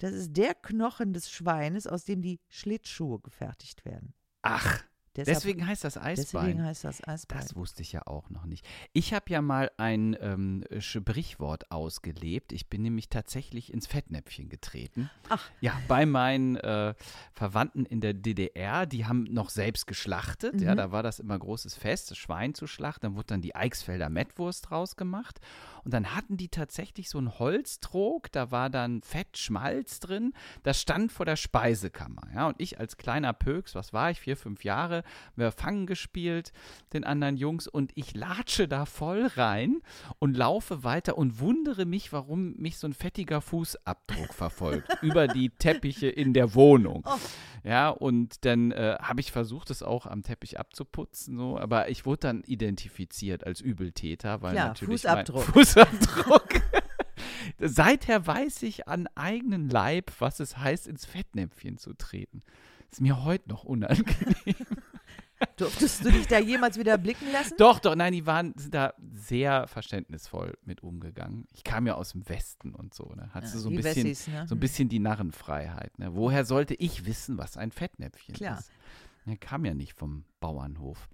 [0.00, 4.14] Das ist der Knochen des Schweines, aus dem die Schlittschuhe gefertigt werden.
[4.40, 4.82] Ach,
[5.26, 6.44] Deshalb, deswegen heißt das Eisbein.
[6.46, 7.38] deswegen heißt das Eisbein.
[7.40, 8.66] Das wusste ich ja auch noch nicht.
[8.92, 12.52] Ich habe ja mal ein ähm, Sprichwort ausgelebt.
[12.52, 15.10] Ich bin nämlich tatsächlich ins Fettnäpfchen getreten.
[15.28, 15.48] Ach.
[15.60, 16.94] Ja, bei meinen äh,
[17.32, 20.60] Verwandten in der DDR, die haben noch selbst geschlachtet.
[20.60, 20.76] Ja, Mhm.
[20.76, 23.06] da war das immer großes Fest, das Schwein zu schlachten.
[23.06, 25.40] Dann wurde dann die Eichsfelder Mettwurst draus gemacht.
[25.84, 30.34] Und dann hatten die tatsächlich so einen Holztrog, da war dann Fett, Schmalz drin.
[30.62, 32.22] Das stand vor der Speisekammer.
[32.34, 35.02] Ja, und ich als kleiner Pöks, was war ich, vier, fünf Jahre,
[35.36, 36.52] wir fangen gespielt,
[36.92, 39.80] den anderen Jungs, und ich latsche da voll rein
[40.18, 45.50] und laufe weiter und wundere mich, warum mich so ein fettiger Fußabdruck verfolgt über die
[45.50, 47.04] Teppiche in der Wohnung.
[47.06, 47.18] Oh.
[47.62, 52.06] Ja, und dann äh, habe ich versucht, es auch am Teppich abzuputzen, so, aber ich
[52.06, 55.44] wurde dann identifiziert als Übeltäter, weil Klar, natürlich Fußabdruck.
[55.44, 56.48] mein Fußabdruck.
[57.58, 62.42] Seither weiß ich an eigenen Leib, was es heißt, ins Fettnäpfchen zu treten.
[62.90, 64.06] Ist mir heute noch unangenehm.
[65.56, 67.54] Durftest du dich da jemals wieder blicken lassen?
[67.58, 71.46] Doch, doch, nein, die waren da sehr verständnisvoll mit umgegangen.
[71.52, 73.30] Ich kam ja aus dem Westen und so, ne?
[73.32, 74.46] Hattest du so ein bisschen, Wessis, ne?
[74.46, 76.14] so ein bisschen die Narrenfreiheit, ne?
[76.14, 78.58] Woher sollte ich wissen, was ein Fettnäpfchen Klar.
[78.58, 78.70] ist?
[79.26, 81.08] Er kam ja nicht vom Bauernhof.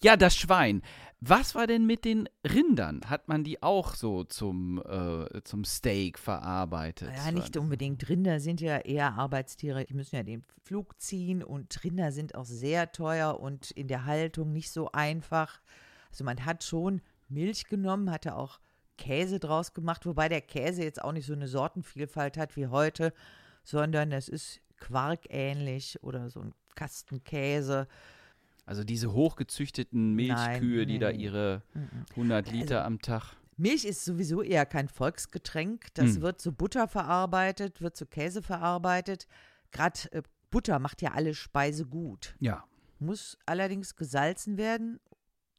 [0.00, 0.82] Ja, das Schwein.
[1.24, 3.02] Was war denn mit den Rindern?
[3.06, 7.12] Hat man die auch so zum, äh, zum Steak verarbeitet?
[7.14, 8.08] Ja, nicht unbedingt.
[8.08, 9.84] Rinder sind ja eher Arbeitstiere.
[9.84, 14.04] Die müssen ja den Flug ziehen und Rinder sind auch sehr teuer und in der
[14.04, 15.60] Haltung nicht so einfach.
[16.10, 18.58] Also man hat schon Milch genommen, hatte auch
[18.98, 23.12] Käse draus gemacht, wobei der Käse jetzt auch nicht so eine Sortenvielfalt hat wie heute,
[23.62, 27.86] sondern es ist quarkähnlich oder so ein Kastenkäse.
[28.64, 31.62] Also diese hochgezüchteten Milchkühe, Nein, die nee, da ihre
[32.10, 33.36] 100 Liter am Tag.
[33.56, 35.86] Milch ist sowieso eher kein Volksgetränk.
[35.94, 36.22] Das Mm.
[36.22, 39.26] wird zu Butter verarbeitet, wird zu Käse verarbeitet.
[39.72, 42.34] Gerade äh, Butter macht ja alle Speise gut.
[42.40, 42.64] Ja.
[42.98, 45.00] Muss allerdings gesalzen werden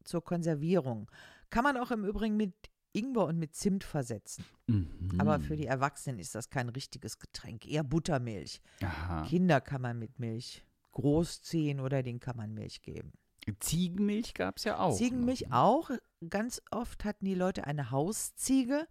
[0.03, 1.09] zur Konservierung.
[1.49, 2.53] Kann man auch im Übrigen mit
[2.93, 4.43] Ingwer und mit Zimt versetzen.
[4.67, 5.15] Mhm.
[5.17, 7.67] Aber für die Erwachsenen ist das kein richtiges Getränk.
[7.67, 8.61] Eher Buttermilch.
[8.81, 9.23] Aha.
[9.25, 10.63] Kinder kann man mit Milch
[10.93, 13.11] großziehen oder denen kann man Milch geben.
[13.59, 14.95] Ziegenmilch gab es ja auch.
[14.95, 15.55] Ziegenmilch noch, ne?
[15.55, 15.91] auch.
[16.29, 18.87] Ganz oft hatten die Leute eine Hausziege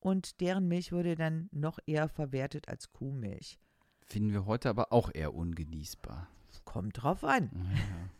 [0.00, 3.58] und deren Milch wurde dann noch eher verwertet als Kuhmilch.
[4.06, 6.28] Finden wir heute aber auch eher ungenießbar.
[6.64, 7.50] Kommt drauf an.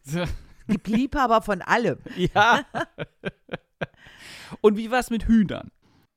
[0.05, 0.27] Ja.
[0.69, 1.99] Gibt Liebhaber von allem.
[2.17, 2.65] ja.
[4.61, 5.71] Und wie war es mit Hühnern?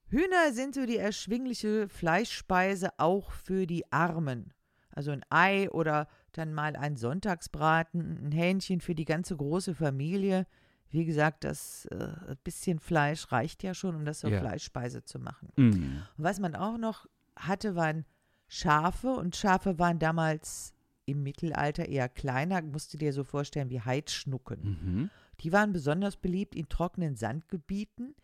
[0.08, 4.54] Hühner sind so die erschwingliche Fleischspeise auch für die Armen.
[4.90, 10.48] Also ein Ei oder dann mal ein Sonntagsbraten, ein Hähnchen für die ganze große Familie.
[10.90, 14.40] Wie gesagt, das äh, bisschen Fleisch reicht ja schon, um das zur Ja.
[14.40, 15.50] Fleischspeise zu machen.
[15.56, 16.04] Mhm.
[16.18, 18.06] Und was man auch noch hatte, waren
[18.48, 19.14] Schafe.
[19.14, 20.74] Und Schafe waren damals
[21.06, 24.64] im Mittelalter eher kleiner, musst du dir so vorstellen wie Heidschnucken.
[24.64, 25.10] Mhm.
[25.40, 28.16] Die waren besonders beliebt in trockenen Sandgebieten,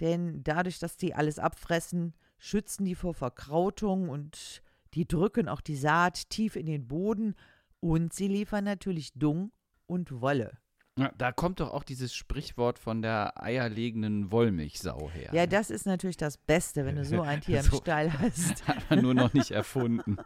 [0.00, 4.62] denn dadurch, dass die alles abfressen, schützen die vor Verkrautung und
[4.94, 7.34] die drücken auch die Saat tief in den Boden
[7.80, 9.52] und sie liefern natürlich Dung
[9.86, 10.58] und Wolle.
[10.96, 15.30] Ja, da kommt doch auch dieses Sprichwort von der eierlegenden Wollmilchsau her.
[15.32, 17.78] Ja, das ist natürlich das Beste, wenn du so ein Tier im So.
[17.78, 18.66] Stall hast.
[18.68, 20.16] Hat man nur noch nicht erfunden.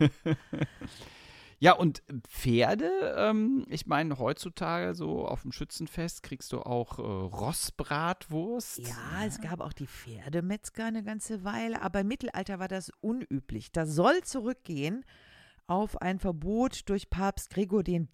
[1.58, 7.02] ja, und Pferde, ähm, ich meine, heutzutage so auf dem Schützenfest kriegst du auch äh,
[7.02, 8.78] Rossbratwurst.
[8.78, 13.72] Ja, es gab auch die Pferdemetzger eine ganze Weile, aber im Mittelalter war das unüblich.
[13.72, 15.04] Das soll zurückgehen
[15.66, 18.04] auf ein Verbot durch Papst Gregor III.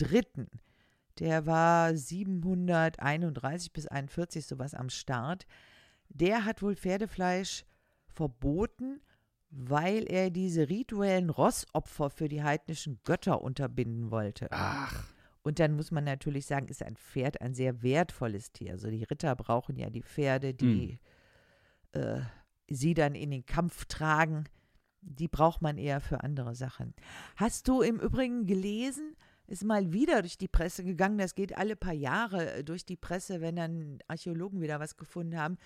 [1.18, 5.46] Der war 731 bis 41 sowas am Start.
[6.08, 7.64] Der hat wohl Pferdefleisch
[8.06, 9.00] verboten,
[9.52, 14.48] weil er diese rituellen Rossopfer für die heidnischen Götter unterbinden wollte.
[14.50, 15.04] Ach,
[15.42, 18.72] Und dann muss man natürlich sagen, ist ein Pferd ein sehr wertvolles Tier.
[18.72, 20.98] Also die Ritter brauchen ja die Pferde, die
[21.92, 22.20] äh,
[22.68, 24.44] sie dann in den Kampf tragen.
[25.02, 26.94] Die braucht man eher für andere Sachen.
[27.36, 31.76] Hast du im Übrigen gelesen, ist mal wieder durch die Presse gegangen, das geht alle
[31.76, 35.58] paar Jahre äh, durch die Presse, wenn dann Archäologen wieder was gefunden haben.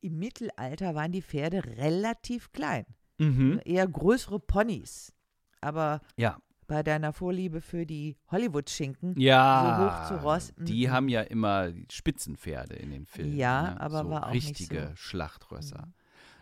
[0.00, 2.84] Im Mittelalter waren die Pferde relativ klein,
[3.22, 3.60] mhm.
[3.64, 5.12] eher größere Ponys.
[5.60, 6.38] Aber ja.
[6.66, 9.76] bei deiner Vorliebe für die Hollywood-Schinken Ja,
[10.08, 10.90] So hoch zu Ross, die mhm.
[10.90, 13.36] haben ja immer Spitzenpferde in den Filmen.
[13.36, 13.80] Ja, ne?
[13.80, 14.88] aber so war auch nicht richtige so.
[14.90, 14.96] Mhm.
[14.96, 15.88] Schlachtrösser.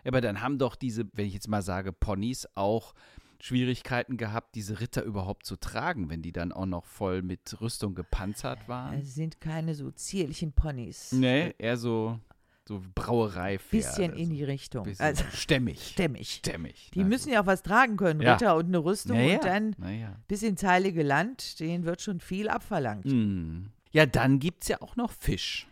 [0.04, 2.94] Ja, aber dann haben doch diese, wenn ich jetzt mal sage, Ponys auch
[3.42, 7.94] Schwierigkeiten gehabt, diese Ritter überhaupt zu tragen, wenn die dann auch noch voll mit Rüstung
[7.94, 8.98] gepanzert waren.
[9.00, 11.12] Es sind keine so zierlichen Ponys.
[11.12, 12.18] Nee, eher so,
[12.68, 13.76] so Brauereipferde.
[13.86, 14.86] Bisschen in die Richtung.
[14.98, 15.80] Also stämmig.
[15.88, 16.34] stämmig.
[16.34, 16.90] Stämmig.
[16.94, 18.34] Die müssen ja auch was tragen können, Ja.
[18.34, 20.16] Ritter und eine Rüstung naja, und dann Naja.
[20.28, 23.06] bis ins Heilige Land, denen wird schon viel abverlangt.
[23.06, 23.66] Mm.
[23.92, 25.66] Ja, dann gibt es ja auch noch Fisch.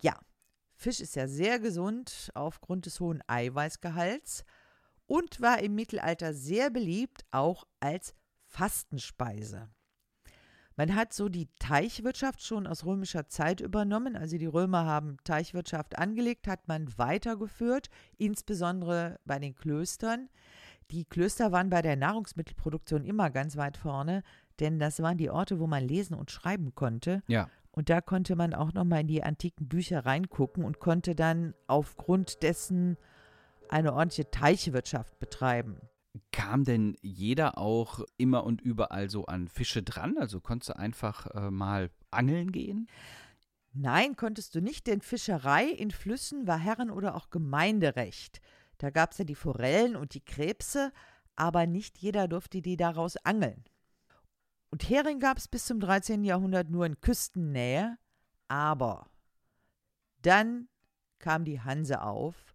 [0.00, 0.16] Ja,
[0.76, 4.44] Fisch ist ja sehr gesund aufgrund des hohen Eiweißgehalts
[5.06, 8.14] und war im Mittelalter sehr beliebt, auch als
[8.46, 9.68] Fastenspeise.
[10.76, 14.16] Man hat so die Teichwirtschaft schon aus römischer Zeit übernommen.
[14.16, 20.28] Also die Römer haben Teichwirtschaft angelegt, hat man weitergeführt, insbesondere bei den Klöstern.
[20.90, 24.22] Die Klöster waren bei der Nahrungsmittelproduktion immer ganz weit vorne,
[24.60, 27.22] denn das waren die Orte, wo man lesen und schreiben konnte.
[27.26, 27.48] Ja.
[27.70, 31.54] Und da konnte man auch noch mal in die antiken Bücher reingucken und konnte dann
[31.66, 32.96] aufgrund dessen
[33.68, 35.80] eine ordentliche Teichwirtschaft betreiben.
[36.32, 40.16] Kam denn jeder auch immer und überall so an Fische dran?
[40.18, 42.88] Also konntest du einfach äh, mal angeln gehen?
[43.72, 48.40] Nein, konntest du nicht, denn Fischerei in Flüssen war Herren- oder auch Gemeinderecht.
[48.78, 50.92] Da gab es ja die Forellen und die Krebse,
[51.34, 53.64] aber nicht jeder durfte die daraus angeln.
[54.70, 56.24] Und Hering gab es bis zum 13.
[56.24, 57.98] Jahrhundert nur in Küstennähe,
[58.48, 59.08] aber
[60.22, 60.68] dann
[61.18, 62.54] kam die Hanse auf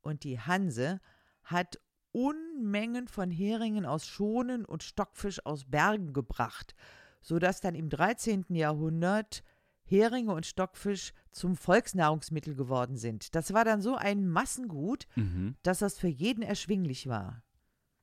[0.00, 1.00] und die Hanse
[1.42, 1.80] hat
[2.12, 6.74] Unmengen von Heringen aus Schonen und Stockfisch aus Bergen gebracht,
[7.20, 8.46] sodass dann im 13.
[8.50, 9.42] Jahrhundert
[9.84, 13.34] Heringe und Stockfisch zum Volksnahrungsmittel geworden sind.
[13.34, 15.56] Das war dann so ein Massengut, Mhm.
[15.62, 17.42] dass das für jeden erschwinglich war.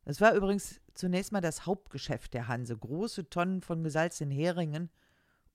[0.03, 2.77] Es war übrigens zunächst mal das Hauptgeschäft der Hanse.
[2.77, 4.89] Große Tonnen von gesalzenen Heringen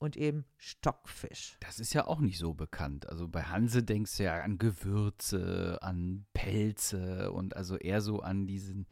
[0.02, 1.56] und eben Stockfisch.
[1.60, 3.08] Das ist ja auch nicht so bekannt.
[3.08, 8.46] Also bei Hanse denkst du ja an Gewürze, an Pelze und also eher so an
[8.46, 8.86] diesen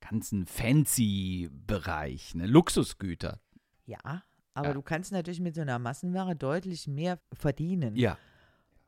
[0.00, 2.46] ganzen Fancy-Bereich, ne?
[2.46, 3.40] Luxusgüter.
[3.84, 4.22] Ja,
[4.54, 4.74] aber Ja.
[4.74, 7.94] du kannst natürlich mit so einer Massenware deutlich mehr verdienen.
[7.96, 8.18] Ja.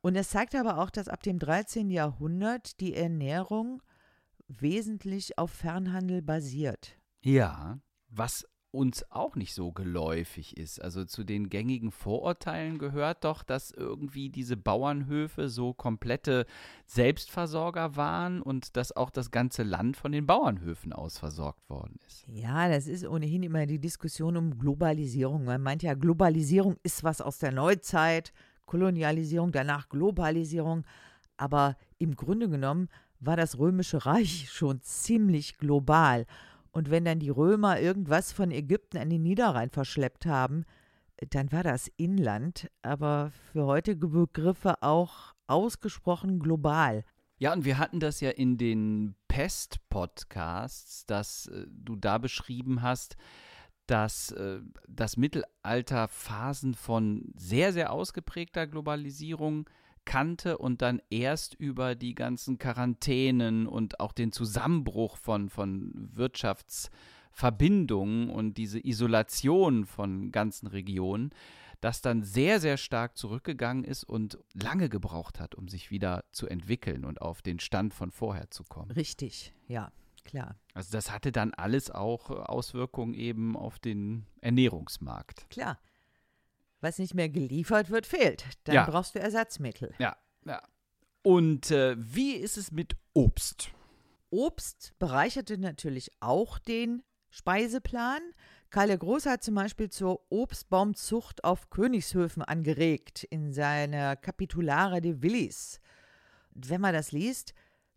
[0.02, 1.90] Und es zeigt aber auch, dass ab dem 13.
[1.90, 3.82] Jahrhundert die Ernährung
[4.48, 6.96] wesentlich auf Fernhandel basiert.
[7.22, 10.80] Ja, was uns auch nicht so geläufig ist.
[10.80, 16.46] Also zu den gängigen Vorurteilen gehört doch, dass irgendwie diese Bauernhöfe so komplette
[16.86, 22.24] Selbstversorger waren und dass auch das ganze Land von den Bauernhöfen aus versorgt worden ist.
[22.28, 25.44] Ja, das ist ohnehin immer die Diskussion um Globalisierung.
[25.44, 28.32] Man meint ja, Globalisierung ist was aus der Neuzeit,
[28.66, 30.84] Kolonialisierung, danach Globalisierung.
[31.36, 36.26] Aber im Grunde genommen war das Römische Reich schon ziemlich global.
[36.72, 40.64] Und wenn dann die Römer irgendwas von Ägypten an den Niederrhein verschleppt haben,
[41.30, 47.04] dann war das Inland, aber für heutige Begriffe auch ausgesprochen global.
[47.38, 53.16] Ja, und wir hatten das ja in den Pest-Podcasts, dass äh, du da beschrieben hast,
[53.86, 59.68] dass äh, das Mittelalter Phasen von sehr, sehr ausgeprägter Globalisierung
[60.04, 68.28] kannte und dann erst über die ganzen Quarantänen und auch den Zusammenbruch von, von Wirtschaftsverbindungen
[68.30, 71.32] und diese Isolation von ganzen Regionen
[71.80, 76.46] das dann sehr, sehr stark zurückgegangen ist und lange gebraucht hat, um sich wieder zu
[76.46, 78.90] entwickeln und auf den Stand von vorher zu kommen.
[78.90, 79.90] Richtig, ja,
[80.24, 80.56] klar.
[80.74, 85.48] Also das hatte dann alles auch Auswirkungen eben auf den Ernährungsmarkt.
[85.50, 85.78] Klar.
[86.80, 88.44] Was nicht mehr geliefert wird, fehlt.
[88.64, 88.86] Dann Ja.
[88.86, 89.92] brauchst du Ersatzmittel.
[89.98, 90.62] Ja, ja.
[91.22, 93.70] Und äh, wie ist es mit Obst?
[94.30, 98.20] Obst bereicherte natürlich auch den Speiseplan.
[98.70, 105.20] Karl der Große hat zum Beispiel zur Obstbaumzucht auf Königshöfen angeregt in seiner Capitulare de
[105.22, 105.80] Villis.
[106.52, 107.52] Wenn man das liest,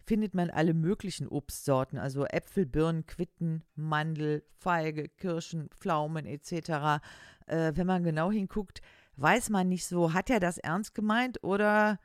[0.05, 7.01] findet man alle möglichen Obstsorten, also Äpfel, Birnen, Quitten, Mandel, Feige, Kirschen, Pflaumen etc.
[7.47, 8.81] Äh, wenn man genau hinguckt,
[9.15, 11.99] weiß man nicht so, hat er das ernst gemeint oder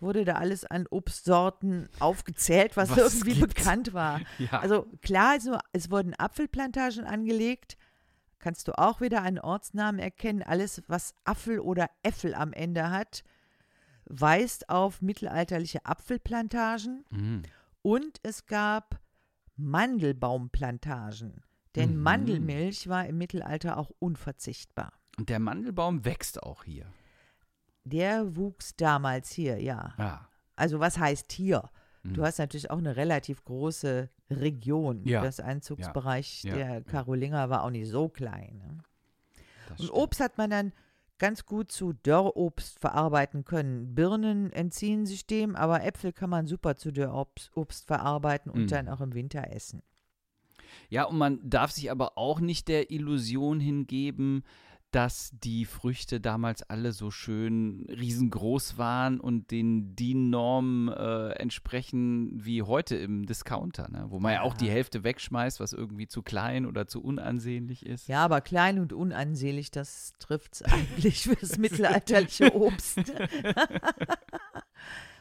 [0.00, 3.54] wurde da alles an Obstsorten aufgezählt, was, Was irgendwie gibt's?
[3.54, 4.20] bekannt war.
[4.38, 4.60] Ja.
[4.60, 7.76] Also klar, also, es wurden Apfelplantagen angelegt.
[8.40, 10.42] Kannst du auch wieder einen Ortsnamen erkennen.
[10.42, 13.22] Alles, was Affel oder Äffel am Ende hat,
[14.12, 17.04] weist auf mittelalterliche Apfelplantagen.
[17.10, 17.42] Mhm.
[17.82, 19.00] Und es gab
[19.56, 21.42] Mandelbaumplantagen.
[21.74, 22.02] Denn Mhm.
[22.02, 24.92] Mandelmilch war im Mittelalter auch unverzichtbar.
[25.18, 26.86] Und der Mandelbaum wächst auch hier.
[27.84, 29.94] Der wuchs damals hier, ja.
[29.98, 30.28] Ja.
[30.56, 31.70] Also was heißt hier?
[32.02, 32.14] Mhm.
[32.14, 35.04] Du hast natürlich auch eine relativ große Region.
[35.04, 35.22] Ja.
[35.22, 36.54] Das Einzugsbereich Ja.
[36.54, 38.58] Der Karolinger war auch nicht so klein.
[38.58, 38.78] Ne?
[39.78, 39.90] Und.
[39.90, 40.72] Obst hat man dann
[41.22, 43.94] ganz gut zu Dörrobst verarbeiten können.
[43.94, 48.66] Birnen entziehen sich dem, aber Äpfel kann man super zu Dörrobst Obst verarbeiten und Mhm.
[48.66, 49.82] dann auch im Winter essen.
[50.88, 54.42] Ja, und man darf sich aber auch nicht der Illusion hingeben,
[54.94, 62.62] dass die Früchte damals alle so schön riesengroß waren und den DIN-Normen äh, entsprechen wie
[62.62, 64.06] heute im Discounter, ne?
[64.08, 64.42] wo man ja.
[64.42, 64.72] auch die.
[64.72, 68.08] Hälfte wegschmeißt, was irgendwie zu klein oder zu unansehnlich ist.
[68.08, 72.98] Ja, aber klein und unansehnlich, das trifft es eigentlich fürs mittelalterliche Obst.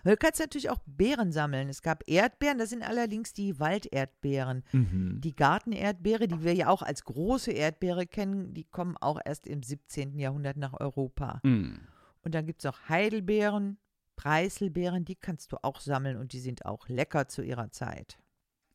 [0.04, 1.70] Du kannst natürlich auch Beeren sammeln.
[1.70, 4.64] Es gab Erdbeeren, das sind allerdings die Walderdbeeren.
[4.72, 5.22] Mhm.
[5.22, 9.64] Die Gartenerdbeere, die wir ja auch als große Erdbeere kennen, die kommen auch erst im
[9.64, 10.18] 17.
[10.18, 11.40] Jahrhundert nach Europa.
[11.44, 11.80] Mhm.
[12.24, 13.78] Und dann gibt es auch Heidelbeeren,
[14.16, 18.20] Preiselbeeren, die kannst du auch sammeln und die sind auch lecker zu ihrer Zeit.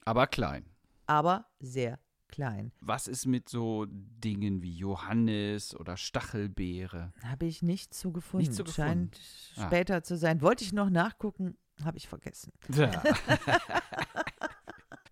[0.05, 0.65] Aber klein.
[1.07, 1.99] Aber sehr
[2.37, 2.71] klein.
[2.81, 7.13] Was ist mit so Dingen wie Johannis oder Stachelbeere?
[7.25, 8.43] Habe ich nichts zu gefunden.
[8.43, 9.11] Nichts zu gefunden.
[9.11, 9.21] Scheint
[9.57, 9.67] Ah.
[9.67, 10.43] später zu sein.
[10.43, 12.53] Wollte ich noch nachgucken, habe ich vergessen.
[12.73, 13.03] Ja.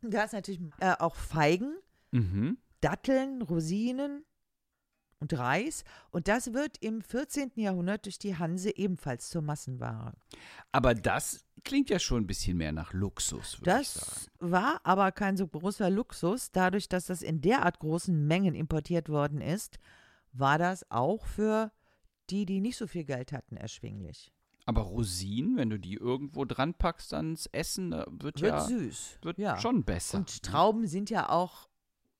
[0.06, 1.76] Du hast natürlich äh, auch Feigen,
[2.10, 2.58] mhm.
[2.82, 4.22] Datteln, Rosinen
[5.20, 5.84] und Reis.
[6.10, 7.52] Und das wird im 14.
[7.56, 10.12] Jahrhundert durch die Hanse ebenfalls zur Massenware.
[10.72, 14.06] Aber das klingt ja schon ein bisschen mehr nach Luxus, würde ich sagen.
[14.38, 16.52] Das war aber kein so großer Luxus.
[16.52, 19.78] Dadurch, dass das in derart großen Mengen importiert worden ist,
[20.32, 21.72] war das auch für
[22.30, 24.32] die, die nicht so viel Geld hatten, erschwinglich.
[24.66, 29.18] Aber Rosinen, wenn du die irgendwo dran packst ans Essen, da wird, Wird ja süß.
[29.22, 29.58] wird ja.
[29.58, 30.18] schon besser.
[30.18, 31.68] Und Trauben sind ja auch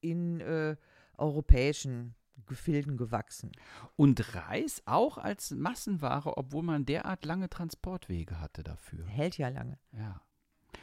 [0.00, 0.76] in äh,
[1.16, 2.14] europäischen
[2.46, 3.52] Gefilden gewachsen.
[3.96, 9.06] Und Reis auch als Massenware, obwohl man derart lange Transportwege hatte dafür.
[9.06, 9.78] Hält ja lange.
[9.92, 10.20] Ja.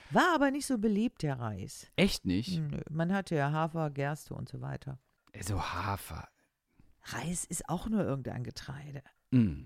[0.10, 1.88] War aber nicht so beliebt, der Reis.
[1.96, 2.60] Echt nicht?
[2.60, 5.00] Nö, man hatte ja Hafer, Gerste und so weiter.
[5.42, 6.28] So Hafer.
[7.04, 9.04] Reis ist auch nur irgendein Getreide.
[9.32, 9.64] Mm.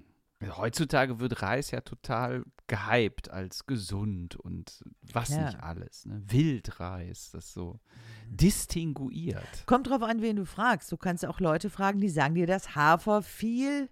[0.57, 5.45] Heutzutage wird Reis ja total gehypt als gesund und was Ja.
[5.45, 6.05] nicht alles.
[6.05, 6.21] Ne?
[6.27, 7.79] Wildreis, das so
[8.27, 9.47] distinguiert.
[9.65, 10.91] Kommt drauf an, wen du fragst.
[10.91, 13.89] Du kannst auch Leute fragen, die sagen dir, dass Hafer viel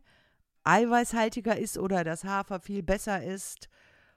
[0.63, 3.70] eiweißhaltiger ist oder dass Hafer viel besser ist.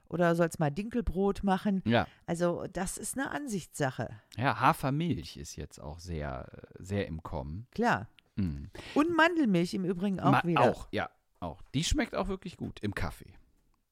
[0.09, 1.81] Oder sollst mal Dinkelbrot machen.
[1.85, 2.07] Ja.
[2.25, 4.09] Also, das ist eine Ansichtssache.
[4.37, 6.47] Ja, Hafermilch ist jetzt auch sehr,
[6.79, 7.67] sehr im Kommen.
[7.71, 8.07] Klar.
[8.37, 8.67] Mm.
[8.95, 10.61] Und Mandelmilch im Übrigen auch Ma- wieder.
[10.61, 11.09] Auch, ja,
[11.39, 11.61] auch.
[11.73, 13.33] Die schmeckt auch wirklich gut im Kaffee.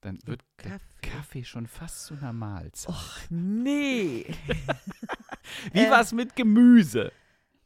[0.01, 0.79] Dann wird Kaffee.
[1.01, 2.93] Kaffee schon fast zu einer Mahlzeit.
[2.93, 4.25] Och, nee.
[5.73, 7.11] Wie äh, war's mit Gemüse?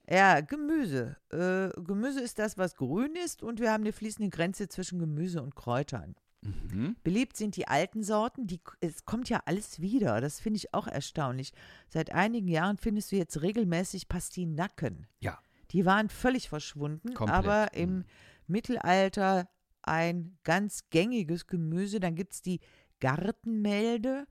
[0.09, 1.17] Ja, Gemüse.
[1.29, 5.41] Äh, Gemüse ist das, was grün ist und wir haben eine fließende Grenze zwischen Gemüse
[5.41, 6.15] und Kräutern.
[6.41, 6.95] Mhm.
[7.03, 10.21] Beliebt sind die alten Sorten, die, es kommt ja alles wieder.
[10.21, 11.51] Das finde ich auch erstaunlich.
[11.89, 15.07] Seit einigen Jahren findest du jetzt regelmäßig Pastinaken.
[15.19, 15.39] Ja.
[15.71, 18.05] Die waren völlig verschwunden, Komplett, aber im mhm.
[18.47, 19.47] Mittelalter
[19.81, 21.99] ein ganz gängiges Gemüse.
[21.99, 22.59] Dann gibt es die
[22.99, 24.27] Gartenmelde,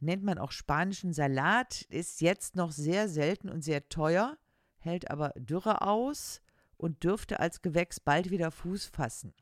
[0.00, 4.38] nennt man auch spanischen Salat, ist jetzt noch sehr selten und sehr teuer,
[4.78, 6.40] hält aber Dürre aus
[6.76, 9.34] und dürfte als Gewächs bald wieder Fuß fassen.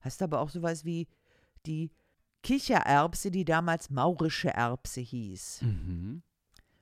[0.00, 1.08] Hast aber auch sowas wie
[1.66, 1.90] die
[2.42, 5.62] Kichererbse, die damals maurische Erbse hieß.
[5.62, 6.22] Mhm.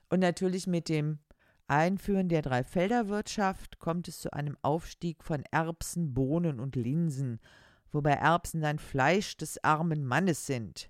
[0.09, 1.19] Und natürlich mit dem
[1.67, 7.39] Einführen der Dreifelderwirtschaft kommt es zu einem Aufstieg von Erbsen, Bohnen und Linsen,
[7.93, 10.89] wobei Erbsen dann Fleisch des armen Mannes sind.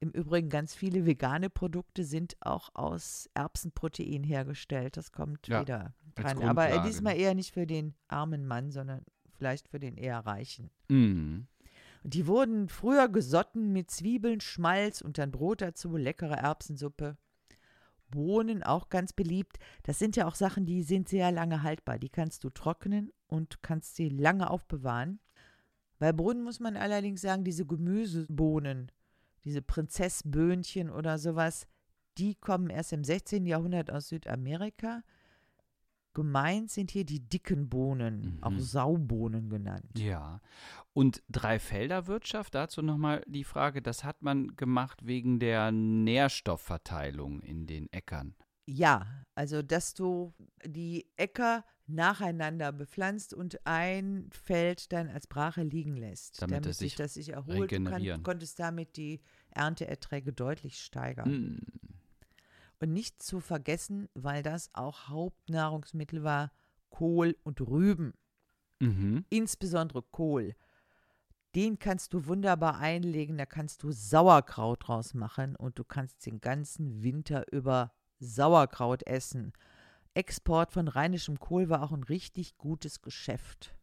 [0.00, 4.96] Im Übrigen ganz viele vegane Produkte sind auch aus Erbsenprotein hergestellt.
[4.96, 6.40] Das kommt Ja, wieder dran.
[6.44, 6.88] Aber Grundlage.
[6.88, 9.04] diesmal eher nicht für den armen Mann, sondern
[9.36, 10.70] vielleicht für den eher Reichen.
[10.88, 11.48] Mhm.
[12.04, 17.16] Die wurden früher gesotten mit Zwiebeln, Schmalz und dann Brot dazu, leckere Erbsensuppe.
[18.10, 19.58] Bohnen auch ganz beliebt.
[19.82, 21.98] Das sind ja auch Sachen, die sind sehr lange haltbar.
[21.98, 25.18] Die kannst du trocknen und kannst sie lange aufbewahren.
[25.98, 28.90] Bei Bohnen muss man allerdings sagen, diese Gemüsebohnen,
[29.44, 31.66] diese Prinzessböhnchen oder sowas,
[32.18, 33.46] die kommen erst im 16.
[33.46, 35.02] Jahrhundert aus Südamerika.
[36.14, 38.42] Gemeint sind hier die dicken Bohnen, Mhm.
[38.42, 39.96] auch Saubohnen genannt.
[39.96, 40.40] Ja.
[40.92, 47.92] Und Dreifelderwirtschaft, dazu nochmal die Frage, das hat man gemacht wegen der Nährstoffverteilung in den
[47.92, 48.34] Äckern.
[48.66, 50.34] Ja, also dass du
[50.64, 56.78] die Äcker nacheinander bepflanzt und ein Feld dann als Brache liegen lässt, Damit damit, es
[56.78, 57.72] sich das sich erholt.
[57.72, 59.20] Du kann, konntest damit die
[59.50, 61.30] Ernteerträge deutlich steigern.
[61.30, 61.60] Mhm.
[62.80, 66.52] Und nicht zu vergessen, weil das auch Hauptnahrungsmittel war,
[66.90, 68.14] Kohl und Rüben.
[68.80, 69.24] Mhm.
[69.30, 70.54] Insbesondere Kohl.
[71.54, 76.40] Den kannst du wunderbar einlegen, da kannst du Sauerkraut draus machen und du kannst den
[76.40, 79.52] ganzen Winter über Sauerkraut essen.
[80.14, 83.74] Export von rheinischem Kohl war auch ein richtig gutes Geschäft.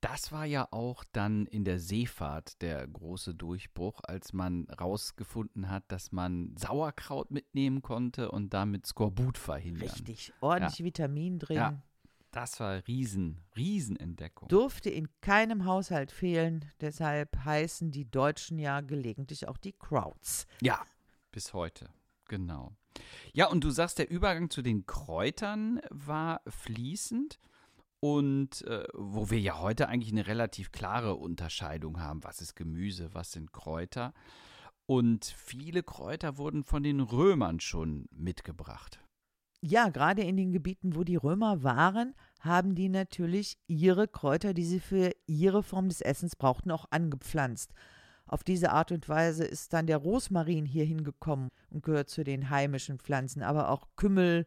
[0.00, 5.84] Das war ja auch dann in der Seefahrt der große Durchbruch, als man rausgefunden hat,
[5.88, 9.90] dass man Sauerkraut mitnehmen konnte und damit Skorbut verhindern.
[9.90, 11.56] Richtig, ordentlich Vitamin drin.
[11.56, 11.82] Ja.
[12.30, 14.48] Das war riesen, Riesenentdeckung.
[14.48, 20.46] Durfte in keinem Haushalt fehlen, deshalb heißen die Deutschen ja gelegentlich auch die Krauts.
[20.62, 20.86] Ja,
[21.32, 21.90] bis heute.
[22.26, 22.72] Genau.
[23.32, 27.38] Ja, und du sagst, der Übergang zu den Kräutern war fließend.
[28.02, 33.10] Und äh, wo wir ja heute eigentlich eine relativ klare Unterscheidung haben, was ist Gemüse,
[33.12, 34.14] was sind Kräuter.
[34.86, 39.00] Und viele Kräuter wurden von den Römern schon mitgebracht.
[39.62, 44.64] Ja, gerade in den Gebieten, wo die Römer waren, haben die natürlich ihre Kräuter, die
[44.64, 47.74] sie für ihre Form des Essens brauchten, auch angepflanzt.
[48.30, 52.48] Auf diese Art und Weise ist dann der Rosmarin hier hingekommen und gehört zu den
[52.48, 54.46] heimischen Pflanzen, aber auch Kümmel,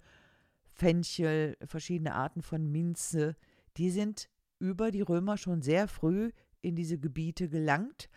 [0.71, 3.35] Fenchel, verschiedene Arten von Minze,
[3.75, 6.31] die sind über die Römer schon sehr früh
[6.61, 8.09] in diese Gebiete gelangt.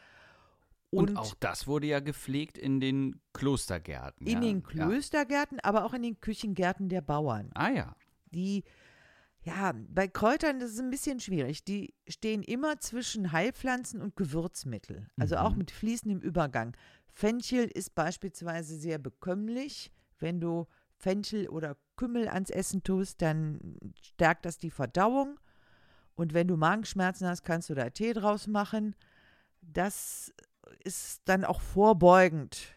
[0.90, 4.24] Und, auch das wurde ja gepflegt in den Klostergärten.
[4.24, 4.40] in ja.
[4.40, 4.86] den Ja.
[4.86, 7.50] Klöstergärten, aber auch in den Küchengärten der Bauern.
[7.54, 7.96] Ah ja.
[8.30, 8.62] die,
[9.46, 11.62] ja, bei Kräutern das ist ein bisschen schwierig.
[11.64, 15.06] Die stehen immer zwischen Heilpflanzen und Gewürzmittel.
[15.16, 15.58] Also auch Mhm.
[15.58, 16.76] mit fließendem Übergang.
[17.12, 19.92] Fenchel ist beispielsweise sehr bekömmlich.
[20.18, 20.66] Wenn du
[20.96, 25.38] Fenchel oder Kümmel ans Essen tust, dann stärkt das die Verdauung.
[26.16, 28.96] Und wenn du Magenschmerzen hast, kannst du da Tee draus machen.
[29.60, 30.32] Das
[30.82, 32.74] ist dann auch vorbeugend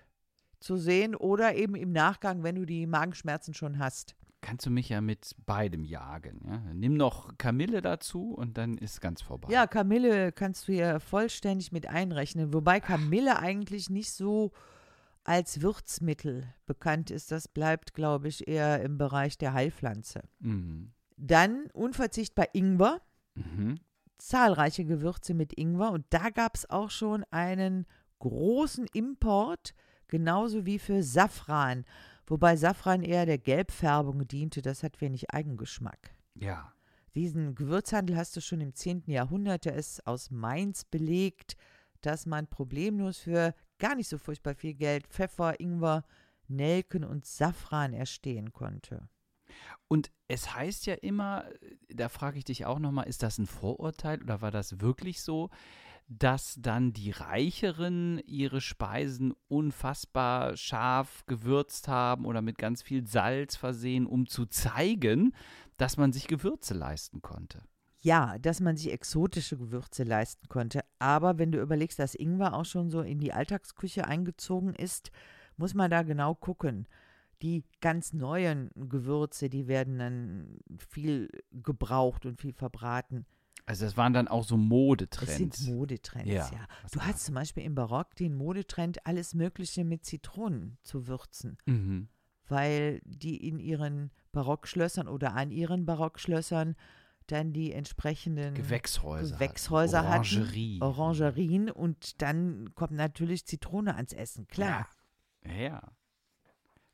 [0.60, 4.16] zu sehen oder eben im Nachgang, wenn du die Magenschmerzen schon hast.
[4.42, 6.42] Kannst du mich ja mit beidem jagen.
[6.48, 6.60] Ja?
[6.74, 9.52] Nimm noch Kamille dazu und dann ist ganz vorbei.
[9.52, 14.52] Ja, Kamille kannst du ja vollständig mit einrechnen, wobei Kamille eigentlich nicht so
[15.26, 17.32] als Würzmittel bekannt ist.
[17.32, 20.22] Das bleibt, glaube ich, eher im Bereich der Heilpflanze.
[20.40, 20.94] Mhm.
[21.18, 23.02] Dann unverzichtbar Ingwer,
[23.36, 23.76] Mhm.
[24.18, 27.86] zahlreiche Gewürze mit Ingwer und da gab es auch schon einen
[28.20, 29.74] großen Import,
[30.08, 31.86] genauso wie für Safran,
[32.30, 36.16] wobei Safran eher der Gelbfärbung diente, das hat wenig Eigengeschmack.
[36.36, 36.72] Ja.
[37.16, 39.04] Diesen Gewürzhandel hast du schon im 10.
[39.08, 41.58] Jahrhundert, der ist aus Mainz belegt,
[42.02, 46.06] dass man problemlos für gar nicht so furchtbar viel Geld Pfeffer, Ingwer,
[46.48, 49.10] Nelken und Safran erstehen konnte.
[49.88, 51.46] Und es heißt ja immer,
[51.90, 55.50] da frage ich dich auch nochmal, ist das ein Vorurteil oder war das wirklich so,
[56.10, 63.56] dass dann die Reicheren ihre Speisen unfassbar scharf gewürzt haben oder mit ganz viel Salz
[63.56, 65.34] versehen, um zu zeigen,
[65.78, 67.62] dass man sich Gewürze leisten konnte?
[68.02, 70.82] Ja, dass man sich exotische Gewürze leisten konnte.
[70.98, 75.12] Aber wenn du überlegst, dass Ingwer auch schon so in die Alltagsküche eingezogen ist,
[75.58, 76.88] muss man da genau gucken.
[77.44, 83.26] Die ganz neuen Gewürze, die werden dann viel gebraucht und viel verbraten.
[83.70, 85.28] Also das waren dann auch so Modetrends.
[85.28, 86.50] Das sind Modetrends, ja.
[86.52, 91.56] Ja, Du hast zum Beispiel im Barock den Modetrend, alles Mögliche mit Zitronen zu würzen,
[91.68, 92.08] Mhm.
[92.48, 96.76] weil die in ihren Barockschlössern oder an ihren Barockschlössern
[97.28, 99.36] dann die entsprechenden Gewächshäuser.
[99.36, 100.14] Gewächshäuser hatten.
[100.14, 100.82] Orangerie.
[100.82, 104.88] Orangerien und dann kommt natürlich Zitrone ans Essen, klar.
[105.46, 105.52] Ja.
[105.54, 105.92] ja.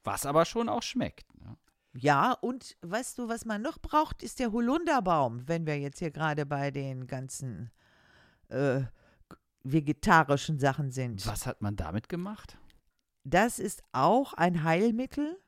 [0.03, 1.33] Was aber schon auch schmeckt.
[1.41, 1.55] Ne?
[1.97, 6.11] Ja, und weißt du, was man noch braucht, ist der Holunderbaum, wenn wir jetzt hier
[6.11, 7.71] gerade bei den ganzen
[8.49, 8.81] äh,
[9.63, 11.25] vegetarischen Sachen sind.
[11.25, 12.57] Was hat man damit gemacht?
[13.23, 15.39] Das ist auch ein Heilmittel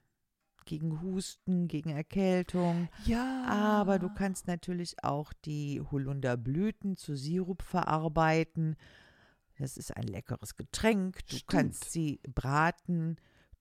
[0.66, 2.90] gegen Husten, gegen Erkältung.
[3.06, 3.46] Ja.
[3.46, 8.76] Aber du kannst natürlich auch die Holunderblüten zu Sirup verarbeiten.
[9.60, 11.26] Das ist ein leckeres Getränk.
[11.28, 11.48] Du Stimmt.
[11.48, 13.18] kannst sie braten.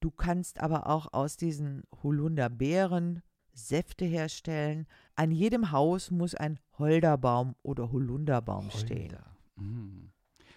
[0.06, 4.86] Du kannst aber auch aus diesen Holunderbeeren Säfte herstellen.
[5.16, 9.10] An jedem Haus muss ein Holderbaum oder Holunderbaum stehen.
[9.10, 9.36] Holder.
[9.56, 10.12] Mm.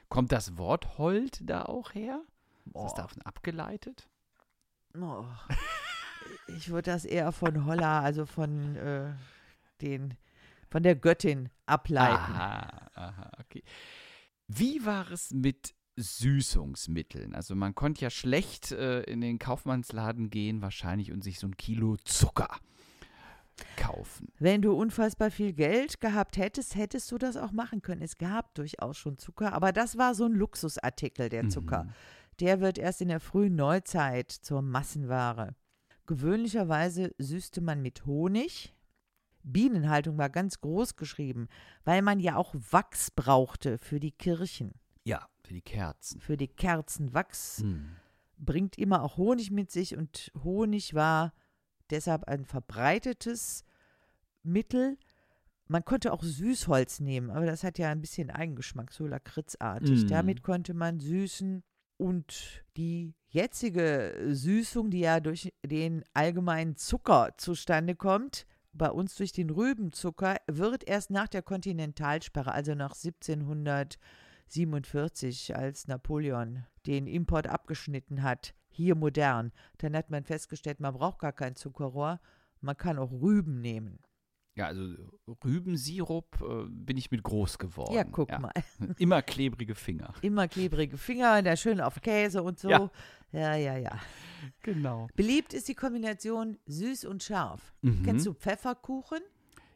[0.08, 2.22] Kommt das Wort Hold da auch her?
[2.68, 2.95] Ist das Boah.
[2.95, 4.08] davon abgeleitet?
[4.93, 5.26] Oh.
[6.56, 9.14] Ich würde das eher von Holla, also von äh,
[9.82, 10.14] den,
[10.70, 12.14] von der Göttin ableiten.
[12.14, 13.64] Aha, aha, okay.
[14.47, 17.36] Wie war es mit Süßungsmitteln?
[17.36, 21.58] Also man konnte ja schlecht äh, in den Kaufmannsladen gehen wahrscheinlich und sich so ein
[21.58, 22.50] Kilo Zucker
[23.76, 24.30] kaufen.
[24.39, 28.02] Wenn du unfassbar viel Geld gehabt hättest, hättest du das auch machen können.
[28.02, 31.86] Es gab durchaus schon Zucker, aber das war so ein Luxusartikel, der Zucker.
[31.86, 31.93] Mhm.
[32.39, 35.56] Der wird erst in der frühen Neuzeit zur Massenware.
[36.06, 38.74] Gewöhnlicherweise süßte man mit Honig.
[39.43, 41.47] Bienenhaltung war ganz groß geschrieben,
[41.84, 44.74] weil man ja auch Wachs brauchte für die Kirchen,
[45.04, 46.22] Ja, für die Kerzen.
[46.22, 47.14] für die Kerzen.
[47.14, 47.95] Wachs Mhm.
[48.38, 51.34] bringt immer auch Honig mit sich und Honig war
[51.89, 53.64] deshalb ein verbreitetes
[54.43, 54.97] Mittel.
[55.68, 60.06] Man konnte auch Süßholz nehmen, aber das hat ja ein bisschen Eigengeschmack, so lakritzartig.
[60.06, 60.08] Mm.
[60.08, 61.64] Damit konnte man süßen
[61.97, 69.32] und die jetzige Süßung, die ja durch den allgemeinen Zucker zustande kommt, bei uns durch
[69.32, 72.95] den Rübenzucker, wird erst nach der Kontinentalsperre, also nach
[74.50, 79.52] 1747, als Napoleon den Import abgeschnitten hat, hier modern.
[79.78, 82.20] Dann hat man festgestellt, man braucht gar kein Zuckerrohr,
[82.62, 84.00] man kann auch Rüben nehmen.
[84.56, 84.84] Ja, also
[85.45, 87.93] Rübensirup äh, bin ich mit groß geworden.
[87.93, 88.52] Ja, guck mal.
[88.97, 90.14] Immer klebrige Finger.
[90.22, 92.70] Immer klebrige Finger, da schön auf Käse und so.
[92.70, 92.91] Ja.
[93.32, 93.78] ja, ja.
[93.78, 94.00] ja.
[94.62, 95.08] Genau.
[95.16, 97.74] Beliebt ist die Kombination süß und scharf.
[97.82, 98.04] Mhm.
[98.04, 99.20] Kennst du Pfefferkuchen?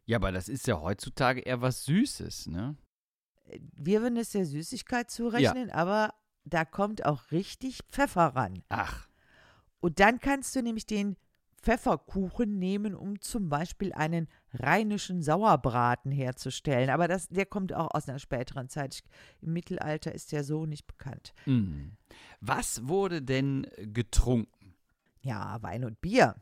[0.05, 2.75] Ja, aber das ist ja heutzutage eher was Süßes, ne?
[3.75, 6.13] Wir würden es der Süßigkeit zurechnen, aber
[6.45, 8.63] da kommt auch richtig Pfeffer ran.
[8.69, 9.07] Ach,
[9.79, 11.17] Und dann kannst du nämlich den
[11.63, 16.89] Pfefferkuchen nehmen, um zum Beispiel einen rheinischen Sauerbraten herzustellen.
[16.89, 19.01] Aber das, der kommt auch aus einer späteren Zeit.
[19.41, 21.33] Im Mittelalter ist der so nicht bekannt.
[21.45, 21.91] mm.
[22.41, 24.75] was wurde denn getrunken?
[25.21, 26.35] Ja, Wein und Bier.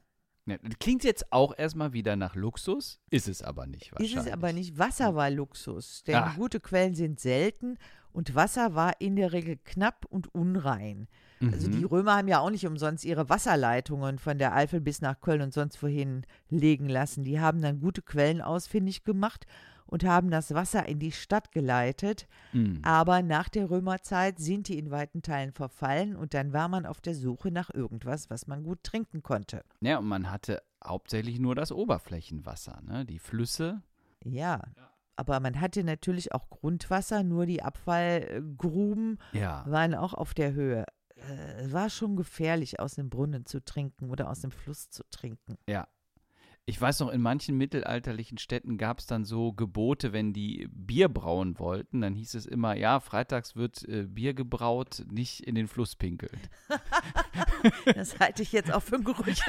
[0.48, 4.16] Ja, klingt jetzt auch erstmal wieder nach Luxus, ist es aber nicht wahrscheinlich.
[4.16, 4.78] Ist es aber nicht.
[4.80, 6.34] Wasser war Luxus, denn Ah.
[6.36, 7.78] gute Quellen sind selten
[8.12, 11.08] und Wasser war in der Regel knapp und unrein.
[11.52, 11.72] Also Mhm.
[11.74, 15.42] die Römer haben ja auch nicht umsonst ihre Wasserleitungen von der Eifel bis nach Köln
[15.42, 17.24] und sonst wohin legen lassen.
[17.24, 19.46] Die haben dann gute Quellen ausfindig gemacht
[19.92, 22.28] und haben das Wasser in die Stadt geleitet.
[22.54, 22.78] Mm.
[22.82, 27.02] Aber nach der Römerzeit sind die in weiten Teilen verfallen und dann war man auf
[27.02, 29.64] der Suche nach irgendwas, was man gut trinken konnte.
[29.82, 33.06] Ja, und man hatte hauptsächlich nur das Oberflächenwasser, ne?
[33.06, 33.82] Die Flüsse.
[34.24, 34.62] Ja.
[35.18, 39.64] Aber man hatte natürlich auch Grundwasser, nur die Abfallgruben Ja.
[39.68, 40.86] waren auch auf der Höhe.
[41.16, 45.04] Äh, Es war schon gefährlich, aus dem Brunnen zu trinken oder aus dem Fluss zu
[45.10, 45.58] trinken.
[45.68, 45.88] Ja.
[46.72, 51.10] Ich weiß noch, in manchen mittelalterlichen Städten gab es dann so Gebote, wenn die Bier
[51.10, 55.68] brauen wollten, dann hieß es immer, ja, freitags wird äh, Bier gebraut, nicht in den
[55.68, 56.40] Fluss pinkeln.
[57.94, 59.44] Das halte ich jetzt auch für ein Gerücht.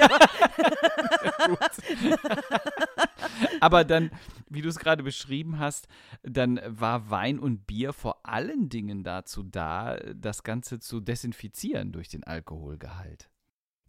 [3.60, 4.10] Aber dann,
[4.50, 5.88] wie du es gerade beschrieben hast,
[6.22, 12.08] dann war Wein und Bier vor allen Dingen dazu da, das Ganze zu desinfizieren durch
[12.08, 13.30] den Alkoholgehalt.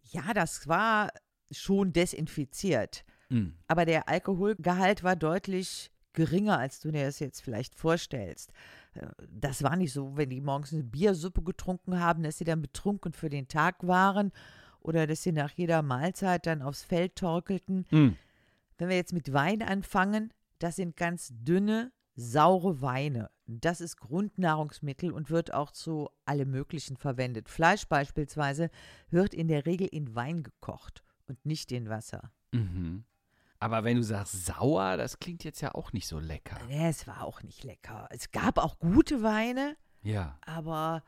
[0.04, 1.10] Ja, das war
[1.50, 3.04] schon desinfiziert.
[3.28, 3.48] Mm.
[3.68, 8.52] Aber der Alkoholgehalt war deutlich geringer, als du dir das jetzt vielleicht vorstellst.
[8.94, 12.62] Äh, Das war nicht so, wenn die morgens eine Biersuppe getrunken haben, dass sie dann
[12.62, 14.32] betrunken für den Tag waren
[14.80, 17.86] oder dass sie nach jeder Mahlzeit dann aufs Feld torkelten.
[17.90, 18.16] Mm.
[18.78, 23.30] Wenn wir jetzt mit Wein anfangen, das sind ganz dünne, saure Weine.
[23.46, 27.48] Das ist Grundnahrungsmittel und wird auch zu allem Möglichen verwendet.
[27.48, 28.70] Fleisch beispielsweise
[29.10, 32.32] wird in der Regel in Wein gekocht und nicht in Wasser.
[32.52, 33.04] Mhm.
[33.64, 36.58] Aber wenn du sagst sauer, das klingt jetzt ja auch nicht so lecker.
[36.68, 38.06] Nee, es war auch nicht lecker.
[38.10, 40.38] Es gab auch gute Weine, Ja.
[40.44, 41.02] aber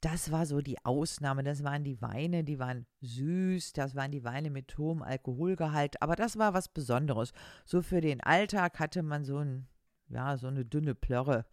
[0.00, 1.42] das war so die Ausnahme.
[1.44, 6.16] Das waren die Weine, die waren süß, das waren die Weine mit hohem Alkoholgehalt, aber
[6.16, 7.32] das war was Besonderes.
[7.66, 9.68] So für den Alltag hatte man so ein,
[10.08, 11.44] ja, so eine dünne Plörre,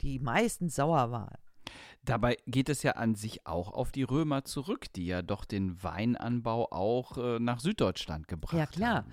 [0.00, 1.32] die meistens sauer war.
[2.02, 5.82] Dabei geht es ja an sich auch auf die Römer zurück, die ja doch den
[5.82, 8.94] Weinanbau auch äh, nach Süddeutschland gebracht Ja, klar.
[9.04, 9.12] haben.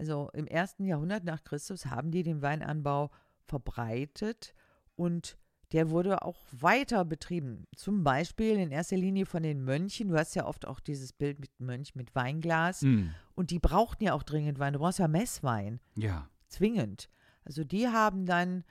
[0.00, 3.10] Also im ersten Jahrhundert nach Christus haben die den Weinanbau
[3.44, 4.54] verbreitet
[4.96, 5.36] und
[5.72, 7.66] der wurde auch weiter betrieben.
[7.76, 10.08] Zum Beispiel in erster Linie von den Mönchen.
[10.08, 12.80] Du hast ja oft auch dieses Bild mit Mönch mit Weinglas.
[12.80, 14.72] Mm, Und die brauchten ja auch dringend Wein.
[14.72, 16.30] Du brauchst ja Messwein, ja.
[16.48, 17.10] zwingend.
[17.44, 18.64] Also die haben dann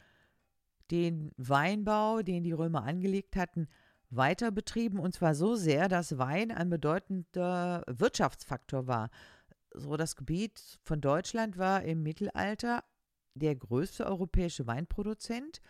[0.90, 3.68] den Weinbau, den die Römer angelegt hatten,
[4.10, 4.98] weiter betrieben.
[4.98, 9.12] Und zwar so sehr, dass Wein ein bedeutender Wirtschaftsfaktor war.
[9.74, 12.84] So das Gebiet von Deutschland war im Mittelalter
[13.36, 15.62] der größte europäische Weinproduzent.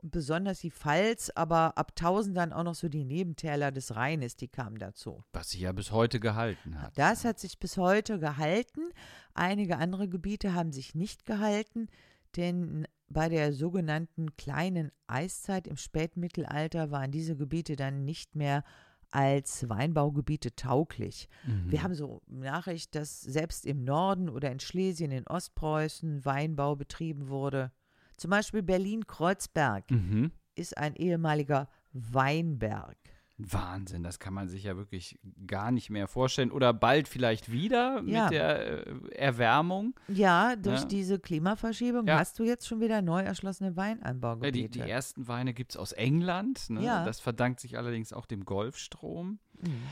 [0.00, 4.36] Und besonders die Pfalz, aber ab 1000 dann auch noch so die Nebentäler des Rheines,
[4.36, 5.24] die kamen dazu.
[5.32, 6.96] Was sich ja bis heute gehalten hat.
[6.96, 8.92] Das hat sich bis heute gehalten.
[9.34, 11.88] Einige andere Gebiete haben sich nicht gehalten,
[12.36, 18.62] denn bei der sogenannten kleinen Eiszeit im Spätmittelalter waren diese Gebiete dann nicht mehr
[19.10, 21.28] als Weinbaugebiete tauglich.
[21.46, 21.70] Mhm.
[21.70, 27.28] Wir haben so Nachricht, dass selbst im Norden oder in Schlesien, in Ostpreußen Weinbau betrieben
[27.28, 27.72] wurde.
[28.16, 30.32] Zum Beispiel Berlin-Kreuzberg Mhm.
[30.54, 32.96] ist ein ehemaliger Weinberg.
[33.38, 36.50] Wahnsinn, das kann man sich ja wirklich gar nicht mehr vorstellen.
[36.50, 38.24] Oder bald vielleicht wieder Ja.
[38.24, 39.94] mit der äh, Erwärmung.
[40.08, 40.86] Ja, durch Ja.
[40.86, 42.18] diese Klimaverschiebung Ja.
[42.18, 44.52] hast du jetzt schon wieder neu erschlossene Ja, Weinanbaugebiete.
[44.52, 46.68] die, die ersten Weine gibt es aus England.
[46.70, 46.82] Ne?
[46.82, 47.04] Ja.
[47.04, 49.38] Das verdankt sich allerdings auch dem Golfstrom.
[49.60, 49.82] Mhm.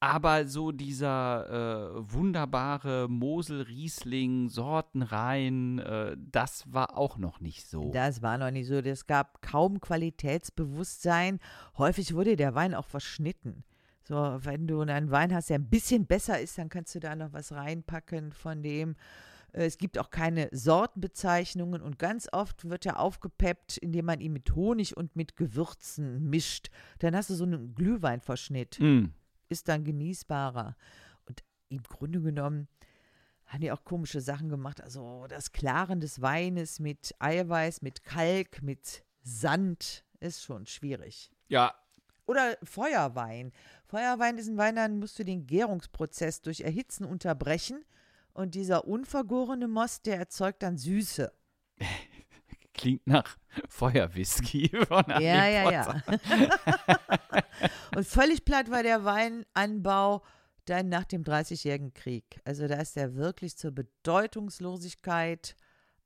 [0.00, 7.90] Aber so dieser äh, wunderbare Mosel-Riesling, Sortenrein, äh, das war auch noch nicht so.
[7.90, 8.74] Das war noch nicht so.
[8.74, 11.38] Es gab kaum Qualitätsbewusstsein.
[11.78, 13.64] Häufig wurde der Wein auch verschnitten.
[14.06, 17.16] So, wenn du einen Wein hast, der ein bisschen besser ist, dann kannst du da
[17.16, 18.96] noch was reinpacken von dem.
[19.52, 24.34] Äh, Es gibt auch keine Sortenbezeichnungen und ganz oft wird er aufgepeppt, indem man ihn
[24.34, 26.68] mit Honig und mit Gewürzen mischt.
[26.98, 28.78] Dann hast du so einen Glühweinverschnitt.
[28.80, 29.06] Mm.
[29.54, 30.76] Ist dann genießbarer.
[31.26, 32.68] Und im Grunde genommen
[33.46, 34.80] haben die auch komische Sachen gemacht.
[34.80, 41.30] Also das Klaren des Weines mit Eiweiß, mit Kalk, mit Sand ist schon schwierig.
[41.48, 41.74] Ja,
[42.26, 43.52] Oder Feuerwein.
[43.86, 47.84] Feuerwein ist ein Wein, dann musst du den Gärungsprozess durch Erhitzen unterbrechen.
[48.32, 51.32] Und dieser unvergorene Most, der erzeugt dann Süße.
[52.84, 53.36] klingt nach
[53.70, 56.02] Feuerwhisky von Harry Ja, ja, Potter.
[56.06, 57.42] ja.
[57.96, 60.22] Und völlig platt war der Weinanbau
[60.66, 62.40] dann nach dem Dreißigjährigen Krieg.
[62.44, 65.56] Also da ist er wirklich zur Bedeutungslosigkeit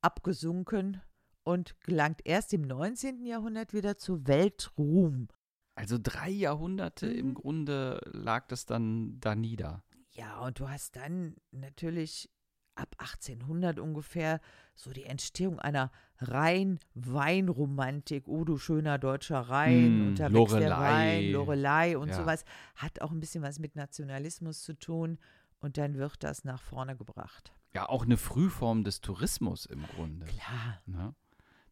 [0.03, 1.03] abgesunken
[1.43, 3.25] und gelangt erst im 19.
[3.25, 5.27] Jahrhundert wieder zu Weltruhm.
[5.75, 7.35] Also drei Jahrhunderte im Mhm.
[7.35, 9.83] Grunde lag das dann da nieder.
[10.11, 12.31] Ja, und du hast dann natürlich
[12.79, 14.41] ab 1800 ungefähr
[14.75, 18.27] so die Entstehung einer rein Weinromantik.
[18.29, 20.79] Oh, du schöner deutscher Rhein, Mm, unterwegs der Lorelei.
[21.19, 22.15] Wein, Lorelei und Ja.
[22.15, 22.45] sowas.
[22.77, 25.19] Hat auch ein bisschen was mit Nationalismus zu tun.
[25.61, 27.53] Und dann wird das nach vorne gebracht.
[27.75, 30.27] Ja, auch eine Frühform des Tourismus im Grunde.
[30.27, 31.15] Klar, Ne?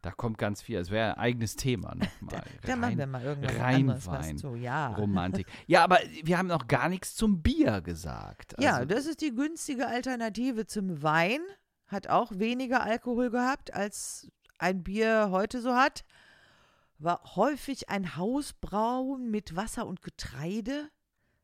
[0.01, 0.77] Da kommt ganz viel.
[0.77, 2.43] Es wäre ein eigenes Thema nochmal.
[2.61, 4.37] da machen wir mal irgendwas Rheinwein.
[4.37, 4.55] zu.
[4.55, 4.93] Ja.
[4.95, 5.47] Romantik.
[5.65, 8.55] Ja, aber wir haben noch gar nichts zum Bier gesagt.
[8.59, 11.41] Ja, Also, das ist die günstige Alternative zum Wein.
[11.87, 14.29] Hat auch weniger Alkohol gehabt, als
[14.59, 16.03] ein Bier heute so hat.
[16.99, 20.89] War häufig ein Hausbrauen mit Wasser und Getreide.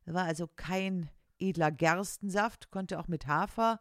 [0.05, 3.79] War also kein edler Gerstensaft, konnte auch mit Hafer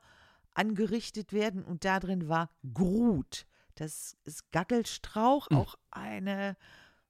[0.54, 1.64] angerichtet werden.
[1.64, 3.46] Und da drin war Grut.
[3.74, 5.54] Das ist Gackelstrauch, Mm.
[5.56, 6.56] auch eine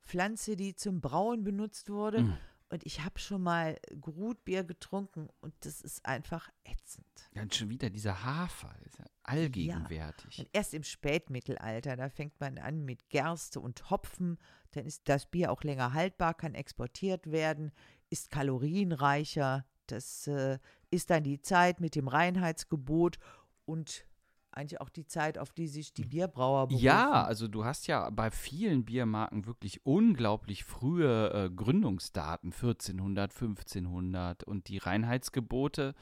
[0.01, 2.23] Pflanze, die zum Brauen benutzt wurde.
[2.23, 2.39] Mm.
[2.71, 7.07] Und ich habe schon mal Grutbier getrunken und das ist einfach ätzend.
[7.35, 8.75] ja, und schon wieder dieser Hafer.
[8.87, 10.39] Ist ja allgegenwärtig.
[10.39, 14.39] Und erst im Spätmittelalter, da fängt man an mit Gerste und Hopfen.
[14.71, 17.73] Dann ist das Bier auch länger haltbar, kann exportiert werden,
[18.09, 19.67] ist kalorienreicher.
[19.87, 20.59] Das äh,
[20.91, 23.19] ist dann die Zeit mit dem Reinheitsgebot
[23.67, 24.07] und
[24.55, 26.85] eigentlich auch die Zeit, auf die sich die Bierbrauer berufen.
[26.85, 34.45] Ja, also du hast ja bei vielen Biermarken wirklich unglaublich frühe äh, Gründungsdaten, 1400, 1500
[34.45, 35.95] und die Reinheitsgebote.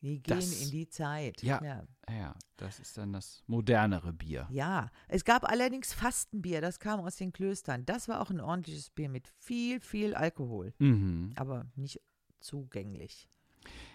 [0.00, 1.42] Die gehen das- in die Zeit.
[1.42, 1.60] Ja.
[1.64, 1.84] ja.
[2.08, 4.46] Ja, das ist dann das modernere Bier.
[4.50, 7.84] Ja, es gab allerdings Fastenbier, das kam aus den Klöstern.
[7.84, 11.32] Das war auch ein ordentliches Bier mit viel, viel Alkohol, Mhm.
[11.36, 12.00] aber nicht
[12.40, 13.28] zugänglich.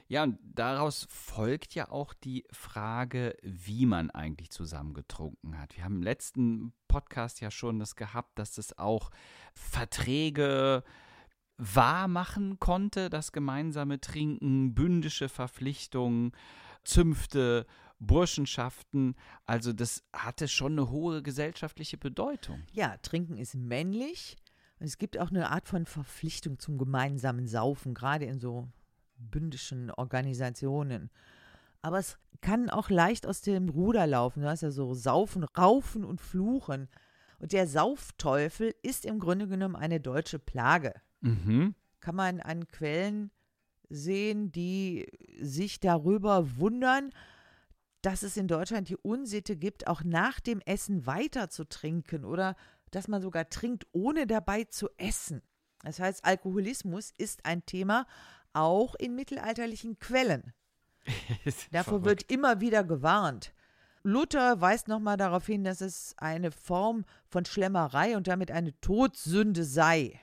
[0.08, 5.76] Ja, und daraus folgt ja auch die Frage, wie man eigentlich zusammen getrunken hat.
[5.76, 9.10] Wir haben im letzten Podcast ja schon das gehabt, dass es auch
[9.54, 10.84] Verträge
[11.58, 16.32] wahr machen konnte, das gemeinsame Trinken, bündische Verpflichtungen,
[16.84, 17.66] Zünfte,
[18.00, 19.16] Burschenschaften.
[19.46, 22.64] Also das hatte schon eine hohe gesellschaftliche Bedeutung.
[22.74, 24.36] Ja, Trinken ist männlich.
[24.80, 28.68] Es gibt auch eine Art von Verpflichtung zum gemeinsamen Saufen, gerade in so
[29.30, 31.10] bündischen Organisationen.
[31.82, 34.42] Aber es kann auch leicht aus dem Ruder laufen.
[34.42, 36.90] Du hast ja so Saufen, Raufen und Fluchen.
[37.40, 40.94] Und der Saufteufel ist im Grunde genommen eine deutsche Plage.
[41.22, 41.76] Mhm.
[42.00, 43.32] Kann man an Quellen
[43.90, 45.08] sehen, die
[45.40, 47.12] sich darüber wundern,
[48.02, 52.56] dass es in Deutschland die Unsitte gibt, auch nach dem Essen weiter zu trinken oder
[52.92, 55.42] dass man sogar trinkt, ohne dabei zu essen.
[55.84, 58.06] Das heißt, Alkoholismus ist ein Thema
[58.54, 60.54] auch in mittelalterlichen Quellen.
[61.72, 63.54] Davor wird immer wieder gewarnt.
[64.04, 69.64] Luther weist nochmal darauf hin, dass es eine Form von Schlemmerei und damit eine Todsünde
[69.64, 70.20] sei.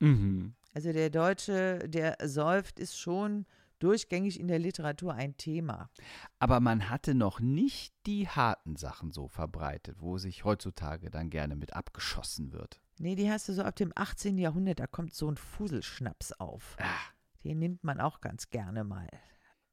[0.00, 0.54] Mhm.
[0.74, 3.46] Also der Deutsche, der säuft, ist schon
[3.78, 5.90] durchgängig in der Literatur ein Thema.
[6.38, 11.56] Aber man hatte noch nicht die harten Sachen so verbreitet, wo sich heutzutage dann gerne
[11.56, 12.80] mit abgeschossen wird.
[12.98, 14.38] Nee, die hast du so ab dem 18.
[14.38, 16.76] Jahrhundert, da kommt so ein Fuselschnaps auf.
[16.78, 17.12] Ah.
[17.44, 19.08] Den nimmt man auch ganz gerne mal.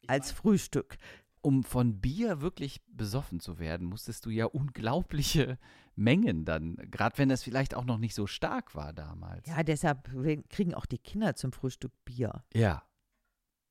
[0.08, 0.98] Als Frühstück.
[1.42, 5.58] Um von Bier wirklich besoffen zu werden, musstest du ja unglaubliche
[5.96, 9.48] Mengen dann, gerade wenn es vielleicht auch noch nicht so stark war damals.
[9.48, 10.10] Ja, deshalb
[10.50, 12.44] kriegen auch die Kinder zum Frühstück Bier.
[12.54, 12.84] Ja.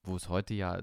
[0.03, 0.81] Wo es heute ja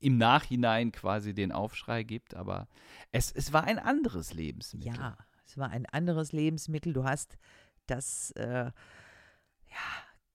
[0.00, 2.68] im Nachhinein quasi den Aufschrei gibt, aber
[3.12, 4.96] es, es war ein anderes Lebensmittel.
[4.96, 6.92] Ja, es war ein anderes Lebensmittel.
[6.92, 7.38] Du hast
[7.86, 8.72] das, äh, ja,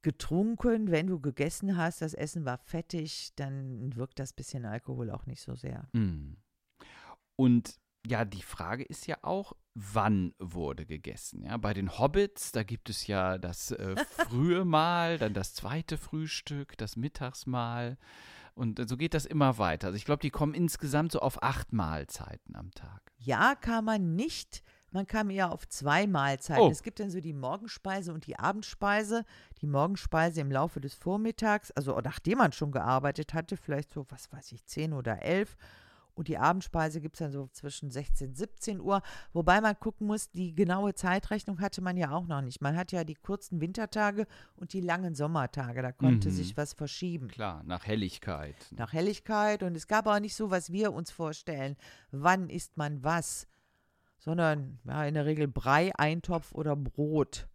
[0.01, 5.25] getrunken, wenn du gegessen hast, das Essen war fettig, dann wirkt das bisschen Alkohol auch
[5.25, 5.87] nicht so sehr.
[5.93, 6.37] Mm.
[7.35, 11.43] Und ja, die Frage ist ja auch, wann wurde gegessen?
[11.43, 13.95] Ja, bei den Hobbits, da gibt es ja das äh,
[14.27, 17.97] frühe Mahl, dann das zweite Frühstück, das Mittagsmahl.
[18.53, 19.87] Und so geht das immer weiter.
[19.87, 23.11] Also ich glaube, die kommen insgesamt so auf acht Mahlzeiten am Tag.
[23.17, 26.63] Ja, kann man nicht man kam eher auf zwei Mahlzeiten.
[26.63, 26.69] Oh.
[26.69, 29.25] Es gibt dann so die Morgenspeise und die Abendspeise.
[29.61, 34.31] Die Morgenspeise im Laufe des Vormittags, also nachdem man schon gearbeitet hatte, vielleicht so, was
[34.31, 35.57] weiß ich, 10 oder 11.
[36.13, 39.01] Und die Abendspeise gibt es dann so zwischen 16 und 17 Uhr.
[39.31, 42.61] Wobei man gucken muss, die genaue Zeitrechnung hatte man ja auch noch nicht.
[42.61, 44.27] Man hat ja die kurzen Wintertage
[44.57, 45.81] und die langen Sommertage.
[45.81, 46.33] Da konnte Mhm.
[46.33, 47.29] sich was verschieben.
[47.29, 48.57] Klar, nach Helligkeit.
[48.71, 49.63] Nach Helligkeit.
[49.63, 51.77] Und es gab auch nicht so, was wir uns vorstellen.
[52.11, 53.47] Wann isst man was?
[54.23, 57.47] Sondern ja, in der Regel Brei, Eintopf oder Brot.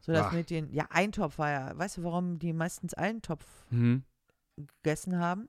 [0.00, 0.32] So dass Ach.
[0.32, 4.04] mit den, ja, Eintopf war ja, weißt du, warum die meistens Eintopf Mhm.
[4.56, 5.48] gegessen haben?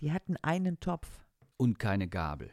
[0.00, 1.08] Die hatten einen Topf.
[1.56, 2.50] Und keine Gabel.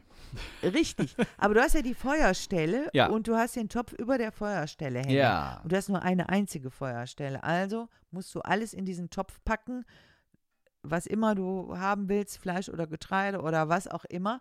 [0.62, 1.14] Richtig.
[1.36, 3.08] Aber du hast ja die Feuerstelle Ja.
[3.08, 5.10] und du hast den Topf über der Feuerstelle hängen.
[5.16, 5.60] Ja.
[5.62, 7.42] Und du hast nur eine einzige Feuerstelle.
[7.42, 9.84] Also musst du alles in diesen Topf packen,
[10.82, 14.40] was immer du haben willst, Fleisch oder Getreide oder was auch immer.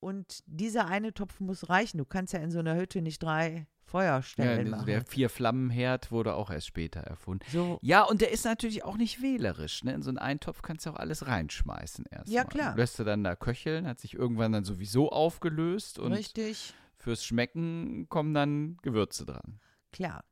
[0.00, 1.98] Und dieser eine Topf muss reichen.
[1.98, 4.86] Du kannst ja in so einer Hütte nicht drei ja Feuerstellen machen.
[4.86, 7.44] der Vier-Flammenherd wurde auch erst später erfunden.
[7.50, 9.82] so, Ja, und der ist natürlich auch nicht wählerisch.
[9.82, 9.92] Ne?
[9.92, 12.30] In so einen Eintopf kannst du auch alles reinschmeißen erst.
[12.30, 12.76] Ja, klar.
[12.76, 18.08] Lässt du dann da köcheln, hat sich irgendwann dann sowieso aufgelöst und richtig, fürs Schmecken
[18.08, 19.58] kommen dann Gewürze dran.
[19.92, 20.24] klar.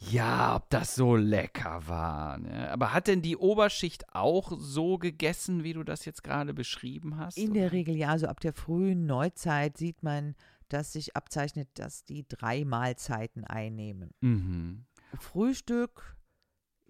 [0.00, 2.38] Ja, ob das so lecker war.
[2.38, 2.70] Ne?
[2.70, 7.36] Aber hat denn die Oberschicht auch so gegessen, wie du das jetzt gerade beschrieben hast?
[7.36, 7.60] In oder?
[7.60, 10.34] der Regel ja, also ab der frühen Neuzeit sieht man,
[10.68, 14.10] dass sich abzeichnet, dass die drei Mahlzeiten einnehmen.
[14.20, 14.86] Mhm.
[15.18, 16.16] Frühstück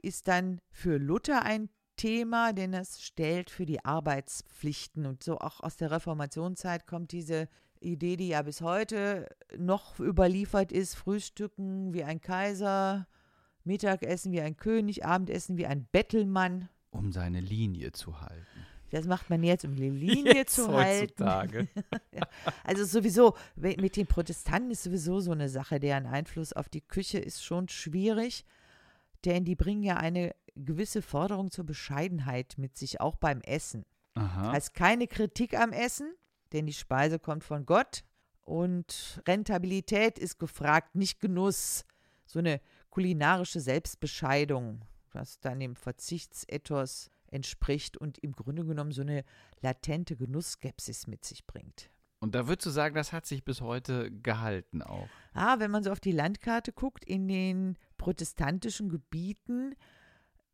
[0.02, 5.60] ist dann für Luther ein Thema, denn das stellt für die Arbeitspflichten und so auch
[5.60, 7.48] aus der Reformationszeit kommt diese
[7.80, 13.06] Idee, die ja bis heute noch überliefert ist, Frühstücken wie ein Kaiser,
[13.64, 16.68] Mittagessen wie ein König, Abendessen wie ein Bettelmann.
[16.90, 18.66] Um seine Linie zu halten.
[18.90, 21.02] Das macht man jetzt, um die Linie Jetzt zu halten.
[21.24, 21.68] heutzutage.
[22.64, 27.18] Also sowieso, mit den Protestanten ist sowieso so eine Sache, deren Einfluss auf die Küche
[27.18, 28.44] ist schon schwierig,
[29.24, 33.84] denn die bringen ja eine gewisse Forderung zur Bescheidenheit mit sich, auch beim Essen.
[34.14, 34.52] Aha.
[34.52, 36.12] Heißt keine Kritik am Essen,
[36.52, 38.04] denn die Speise kommt von Gott
[38.42, 41.84] und Rentabilität ist gefragt, nicht Genuss.
[42.24, 49.24] So eine kulinarische Selbstbescheidung, was dann dem Verzichtsethos entspricht und im Grunde genommen so eine
[49.60, 51.90] latente Genussskepsis mit sich bringt.
[52.20, 55.08] Und da würdest du sagen, das hat sich bis heute gehalten auch.
[55.34, 59.76] Ah, wenn man so auf die Landkarte guckt, in den protestantischen Gebieten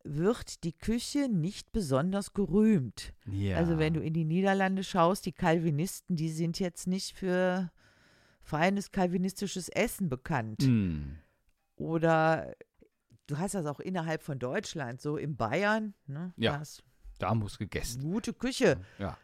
[0.05, 3.13] wird die Küche nicht besonders gerühmt.
[3.25, 3.57] Ja.
[3.57, 7.71] Also wenn du in die Niederlande schaust, die Calvinisten, die sind jetzt nicht für
[8.43, 10.61] feines calvinistisches Essen bekannt.
[10.61, 11.17] Mm.
[11.75, 12.55] Oder
[13.27, 16.33] du hast das auch innerhalb von Deutschland, so in Bayern, ne?
[16.37, 16.61] Ja.
[17.17, 18.01] Da muss gegessen.
[18.01, 18.79] gute Küche.
[18.99, 19.17] Ja.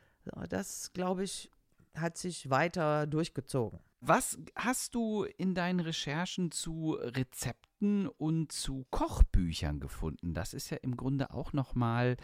[0.49, 1.51] Das, glaube ich,
[1.93, 3.79] hat sich weiter durchgezogen.
[4.03, 10.33] Was hast du in deinen Recherchen zu Rezepten und zu Kochbüchern gefunden?
[10.33, 12.17] Das ist ja im Grunde auch nochmal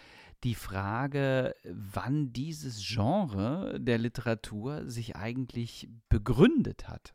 [0.43, 7.13] die Frage, wann dieses Genre der Literatur sich eigentlich begründet hat.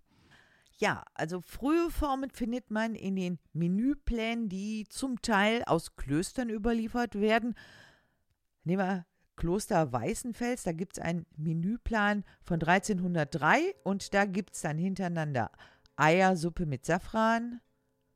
[0.78, 7.16] Ja, also frühe Formen findet man in den Menüplänen, die zum Teil aus Klöstern überliefert
[7.16, 7.56] werden.
[8.62, 9.06] Nehmen wir
[9.42, 15.50] Kloster Weißenfels, da gibt es einen Menüplan von 1303 und da gibt es dann hintereinander
[15.96, 17.60] Eiersuppe mit Safran,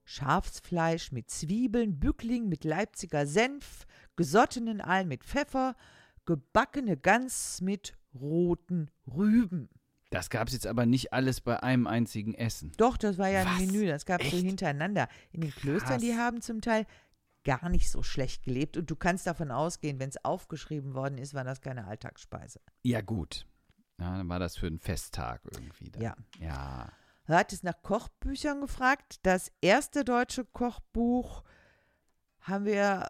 [0.04, 5.74] Schafsfleisch mit Zwiebeln, Bückling mit Leipziger Senf, gesottenen Aal mit Pfeffer,
[6.26, 9.68] gebackene Gans mit roten Rüben.
[10.10, 12.70] Das gab es jetzt aber nicht alles bei einem einzigen Essen.
[12.76, 13.66] Doch, das war ja ein Was?
[13.66, 15.08] Menü, das gab es so hintereinander.
[15.32, 16.18] In den Klöstern, die Krass.
[16.18, 16.86] haben zum Teil
[17.47, 21.32] gar nicht so schlecht gelebt und du kannst davon ausgehen, wenn es aufgeschrieben worden ist,
[21.32, 22.61] war das keine Alltagsspeise.
[22.82, 23.47] Ja, gut.
[23.99, 25.90] Ja, dann war das für einen Festtag irgendwie.
[25.90, 26.03] Dann.
[26.03, 26.16] Ja.
[26.40, 26.92] Ja.
[27.26, 29.20] Du hattest nach Kochbüchern gefragt.
[29.22, 31.44] Das erste deutsche Kochbuch
[32.40, 33.09] haben wir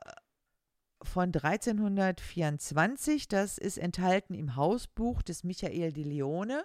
[1.03, 3.29] von 1324.
[3.29, 6.65] Das ist enthalten im Hausbuch des Michael de Leone.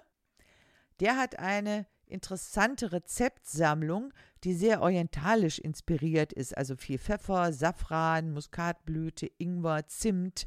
[1.00, 4.12] Der hat eine interessante Rezeptsammlung,
[4.44, 6.56] die sehr orientalisch inspiriert ist.
[6.56, 10.46] Also viel Pfeffer, Safran, Muskatblüte, Ingwer, Zimt.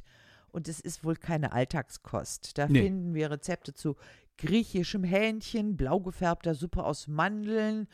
[0.49, 2.57] Und es ist wohl keine Alltagskost.
[2.57, 2.83] Da Nee.
[2.83, 3.97] finden wir Rezepte zu
[4.37, 7.87] griechischem Hähnchen, blau gefärbter Suppe aus Mandeln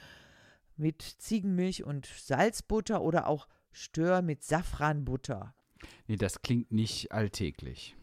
[0.78, 5.56] mit Ziegenmilch und Salzbutter oder auch Stör mit Safranbutter.
[6.08, 7.96] Nee, das klingt nicht alltäglich.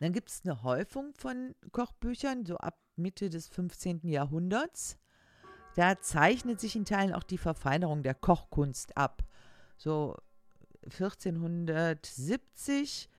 [0.00, 4.00] Dann gibt es eine Häufung von Kochbüchern, so ab Mitte des 15.
[4.08, 4.98] Jahrhunderts.
[5.74, 9.24] Da zeichnet sich in Teilen auch die Verfeinerung der Kochkunst ab.
[9.76, 10.16] So
[10.84, 13.10] 1470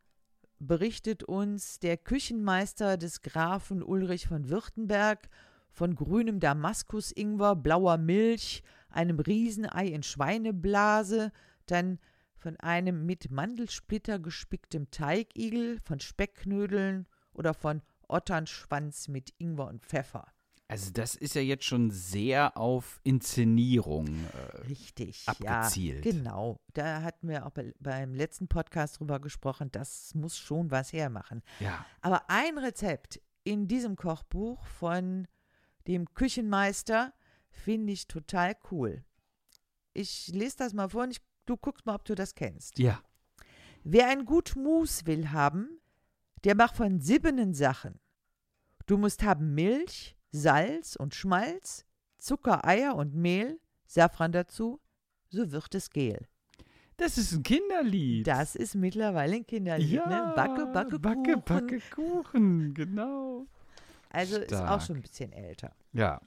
[0.59, 5.29] berichtet uns der Küchenmeister des Grafen Ulrich von Württemberg
[5.75, 11.33] von grünem Damaskus-Ingwer, blauer Milch, einem Riesenei in Schweineblase,
[11.65, 11.99] dann
[12.37, 20.31] von einem mit Mandelsplitter gespicktem Teigigel, von Speckknödeln oder von Otternschwanz mit Ingwer und Pfeffer.
[20.67, 24.07] Also das ist ja jetzt schon sehr auf Inszenierung.
[24.07, 26.03] Äh, Richtig, abgezielt.
[26.05, 26.59] Ja, genau.
[26.73, 31.43] Da hatten wir auch bei, beim letzten Podcast drüber gesprochen, das muss schon was hermachen.
[31.59, 31.85] ja.
[32.01, 35.27] Aber ein Rezept in diesem Kochbuch von
[35.87, 37.13] dem Küchenmeister
[37.49, 39.03] finde ich total cool.
[39.93, 42.79] Ich lese das mal vor und ich, du guckst mal, ob du das kennst.
[42.79, 43.01] Ja.
[43.83, 45.79] Wer ein gut Mus will haben,
[46.43, 47.99] der macht von siebenen Sachen.
[48.87, 51.85] Du musst haben Milch, Salz und Schmalz,
[52.17, 54.79] Zucker, Eier und Mehl, Safran dazu,
[55.29, 56.27] so wird es Gel.
[56.97, 58.25] Das ist ein Kinderlied.
[58.27, 60.31] Das ist mittlerweile ein Kinderlied, ja, ne?
[60.35, 61.43] Backe, backe, Backe, Kuchen.
[61.43, 63.47] Backe, Kuchen, genau.
[64.09, 64.81] Also ist auch Stark.
[64.83, 65.75] schon ein bisschen älter.
[65.91, 66.21] Ja.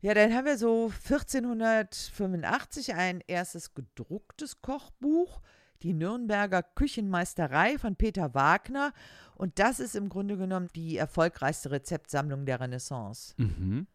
[0.00, 5.40] Ja, dann haben wir so 1485 ein erstes gedrucktes Kochbuch,
[5.82, 8.92] die Nürnberger Küchenmeisterei von Peter Wagner.
[9.34, 13.34] Und das ist im Grunde genommen die erfolgreichste Rezeptsammlung der Renaissance.
[13.36, 13.86] Mhm.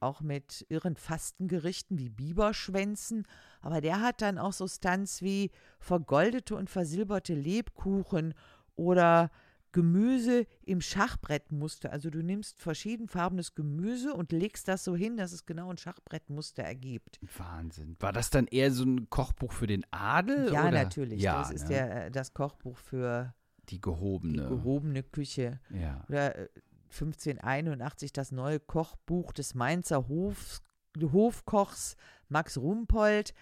[0.00, 3.26] Auch mit irren Fastengerichten wie Biberschwänzen.
[3.60, 8.34] Aber der hat dann auch so Stunts wie vergoldete und versilberte Lebkuchen
[8.74, 9.30] oder
[9.72, 11.92] Gemüse im Schachbrettmuster.
[11.92, 16.62] Also du nimmst verschiedenfarbenes Gemüse und legst das so hin, dass es genau ein Schachbrettmuster
[16.62, 17.18] ergibt.
[17.38, 17.96] Wahnsinn.
[17.98, 20.52] War das dann eher so ein Kochbuch für den Adel?
[20.52, 20.70] Ja, oder?
[20.70, 21.22] natürlich.
[21.22, 21.68] Ja, das ist ne?
[21.68, 23.34] der, äh, das Kochbuch für
[23.68, 24.48] die die gehobene.
[24.48, 25.60] gehobene Küche.
[25.70, 26.04] ja.
[26.08, 26.48] Oder äh,
[26.92, 30.60] 1581 das neue Kochbuch des Mainzer Hofs,
[31.00, 31.96] Hofkochs
[32.28, 33.32] Max Rumpold.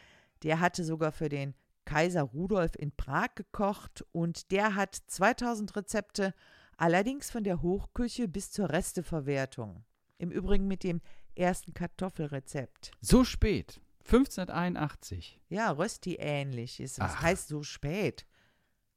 [0.44, 1.54] Der hatte sogar für den
[1.90, 6.34] Kaiser Rudolf in Prag gekocht und der hat 2000 Rezepte,
[6.76, 9.84] allerdings von der Hochküche bis zur Resteverwertung.
[10.18, 11.00] Im Übrigen mit dem
[11.34, 12.92] ersten Kartoffelrezept.
[13.00, 13.80] So spät.
[14.04, 15.40] 1581.
[15.48, 17.00] Ja, Rösti ähnlich ist.
[17.00, 17.22] Was Ach.
[17.22, 18.24] heißt so spät?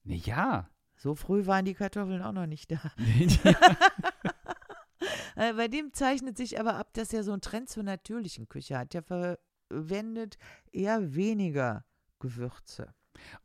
[0.03, 0.69] Ja.
[0.95, 2.79] So früh waren die Kartoffeln auch noch nicht da.
[5.35, 8.77] Äh, Bei dem zeichnet sich aber ab, dass er so einen Trend zur natürlichen Küche
[8.77, 8.93] hat.
[8.93, 10.37] Der verwendet
[10.71, 11.83] eher weniger
[12.23, 12.93] Gewürze.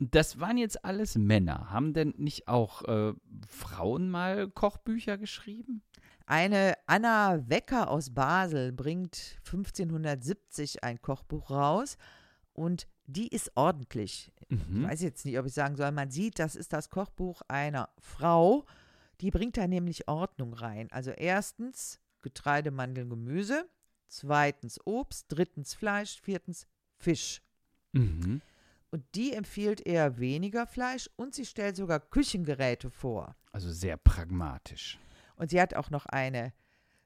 [0.00, 1.70] Und das waren jetzt alles Männer.
[1.70, 3.12] Haben denn nicht auch äh,
[3.48, 5.82] Frauen mal Kochbücher geschrieben?
[6.26, 11.96] Eine Anna Wecker aus Basel bringt 1570 ein Kochbuch raus
[12.52, 14.32] und die ist ordentlich.
[14.48, 14.84] Ich Mhm.
[14.84, 18.64] weiß jetzt nicht, ob ich sagen soll, man sieht, das ist das Kochbuch einer Frau.
[19.20, 20.88] Die bringt da nämlich Ordnung rein.
[20.92, 23.68] Also erstens Getreide, Mandeln, Gemüse.
[24.06, 25.26] Zweitens Obst.
[25.28, 26.20] Drittens Fleisch.
[26.20, 26.66] Viertens
[26.96, 27.42] Fisch.
[27.92, 28.40] Mhm.
[28.90, 33.36] Und die empfiehlt eher weniger Fleisch und sie stellt sogar Küchengeräte vor.
[33.52, 34.98] Also sehr pragmatisch.
[35.36, 36.52] Und sie hat auch noch eine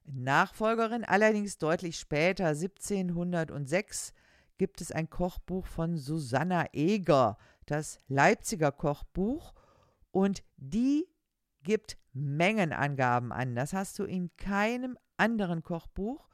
[0.05, 4.13] Nachfolgerin, allerdings deutlich später, 1706,
[4.59, 9.55] gibt es ein Kochbuch von Susanna Eger, das Leipziger Kochbuch.
[10.11, 11.09] Und die
[11.63, 13.55] gibt Mengenangaben an.
[13.55, 16.29] Das hast du in keinem anderen Kochbuch.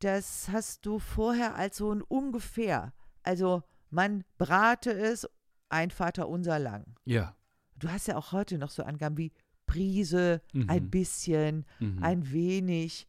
[0.00, 2.92] Das hast du vorher als so ein ungefähr.
[3.22, 3.62] Also
[3.94, 5.28] man brate es
[5.68, 6.96] ein Vater unser lang.
[7.04, 7.36] Ja.
[7.76, 9.32] Du hast ja auch heute noch so Angaben wie
[9.66, 10.90] Prise, ein Mhm.
[10.90, 12.02] bisschen, Mhm.
[12.02, 13.06] ein wenig.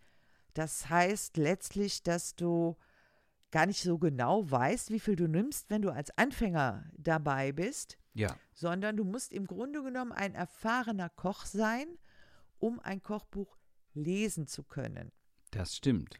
[0.53, 2.77] Das heißt letztlich, dass du
[3.51, 7.97] gar nicht so genau weißt, wie viel du nimmst, wenn du als Anfänger dabei bist,
[8.13, 8.36] ja.
[8.53, 11.86] sondern du musst im Grunde genommen ein erfahrener Koch sein,
[12.59, 13.57] um ein Kochbuch
[13.93, 15.11] lesen zu können.
[15.51, 16.17] Das stimmt.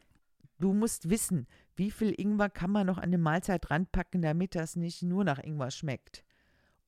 [0.58, 1.46] Du musst wissen,
[1.76, 5.38] wie viel Ingwer kann man noch an eine Mahlzeit ranpacken, damit das nicht nur nach
[5.38, 6.24] Ingwer schmeckt.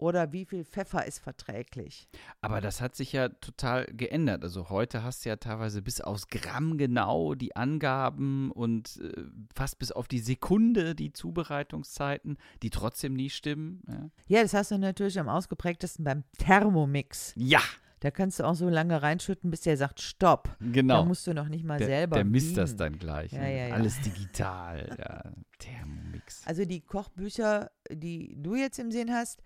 [0.01, 2.09] Oder wie viel Pfeffer ist verträglich.
[2.41, 4.45] Aber das hat sich ja total geändert.
[4.45, 9.24] Also heute hast du ja teilweise bis aufs Gramm genau die Angaben und äh,
[9.57, 13.82] fast bis auf die Sekunde die Zubereitungszeiten, die trotzdem nie stimmen.
[13.89, 14.11] Ja.
[14.28, 17.32] Ja, das hast du natürlich am ausgeprägtesten beim Thermomix.
[17.36, 17.61] ja,
[18.01, 20.57] Da kannst du auch so lange reinschütten, bis der sagt Stopp.
[20.61, 21.05] Da genau.
[21.05, 23.32] musst du noch nicht mal Der, selber der misst das dann gleich.
[23.32, 23.57] Ja, ne?
[23.57, 23.74] ja, ja.
[23.74, 24.96] Alles digital.
[24.99, 25.32] ja.
[25.59, 26.46] Thermomix.
[26.46, 29.42] Also die Kochbücher, die du jetzt im Sinn hast,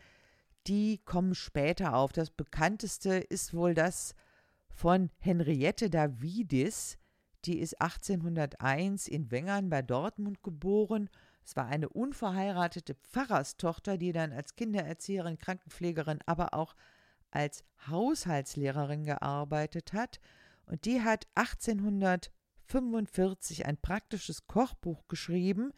[0.66, 2.12] die kommen später auf.
[2.12, 4.14] Das bekannteste ist wohl das
[4.68, 6.98] von Henriette Davidis.
[7.44, 11.08] Die ist 1801 in Wengern bei Dortmund geboren.
[11.44, 16.76] Es war eine unverheiratete Pfarrerstochter, die dann als Kindererzieherin, Krankenpflegerin, aber auch
[17.32, 20.20] als Haushaltslehrerin gearbeitet hat.
[20.66, 25.72] Und die hat 1845 ein praktisches Kochbuch geschrieben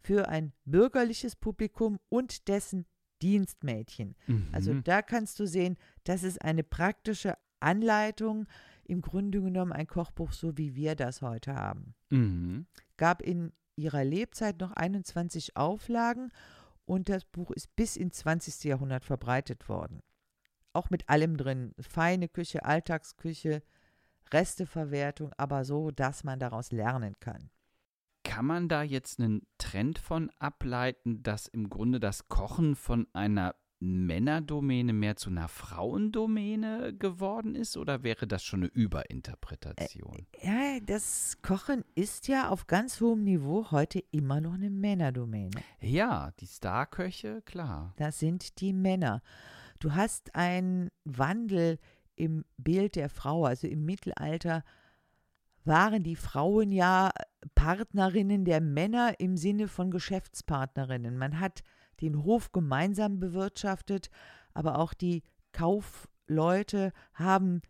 [0.00, 2.86] für ein bürgerliches Publikum und dessen
[3.22, 4.14] Dienstmädchen.
[4.52, 4.84] Also Mhm.
[4.84, 8.46] da kannst du sehen, das ist eine praktische Anleitung,
[8.84, 11.94] im Grunde genommen ein Kochbuch, so wie wir das heute haben.
[12.10, 12.66] Mhm.
[12.98, 16.30] Gab in ihrer Lebzeit noch 21 Auflagen
[16.84, 18.64] und das Buch ist bis ins 20.
[18.64, 20.02] Jahrhundert verbreitet worden.
[20.76, 23.62] Auch mit allem drin, feine Küche, Alltagsküche,
[24.30, 27.48] Resteverwertung, aber so, dass man daraus lernen kann.
[28.24, 33.54] Kann man da jetzt einen Trend von ableiten, dass im Grunde das Kochen von einer
[33.78, 40.26] Männerdomäne mehr zu einer Frauendomäne geworden ist oder wäre das schon eine Überinterpretation?
[40.42, 45.62] Ja, das Kochen ist ja auf ganz hohem Niveau heute immer noch eine Männerdomäne.
[45.80, 47.94] ja, die Starköche, klar.
[47.96, 49.22] Das sind die Männer.
[49.78, 51.78] Du hast einen Wandel
[52.14, 53.44] im Bild der Frau.
[53.44, 54.64] Also im Mittelalter
[55.64, 57.10] waren die Frauen ja
[57.54, 61.18] Partnerinnen der Männer im Sinne von Geschäftspartnerinnen.
[61.18, 61.62] Man hat
[62.00, 64.10] den Hof gemeinsam bewirtschaftet,
[64.54, 65.22] aber auch die
[65.52, 67.62] Kaufleute haben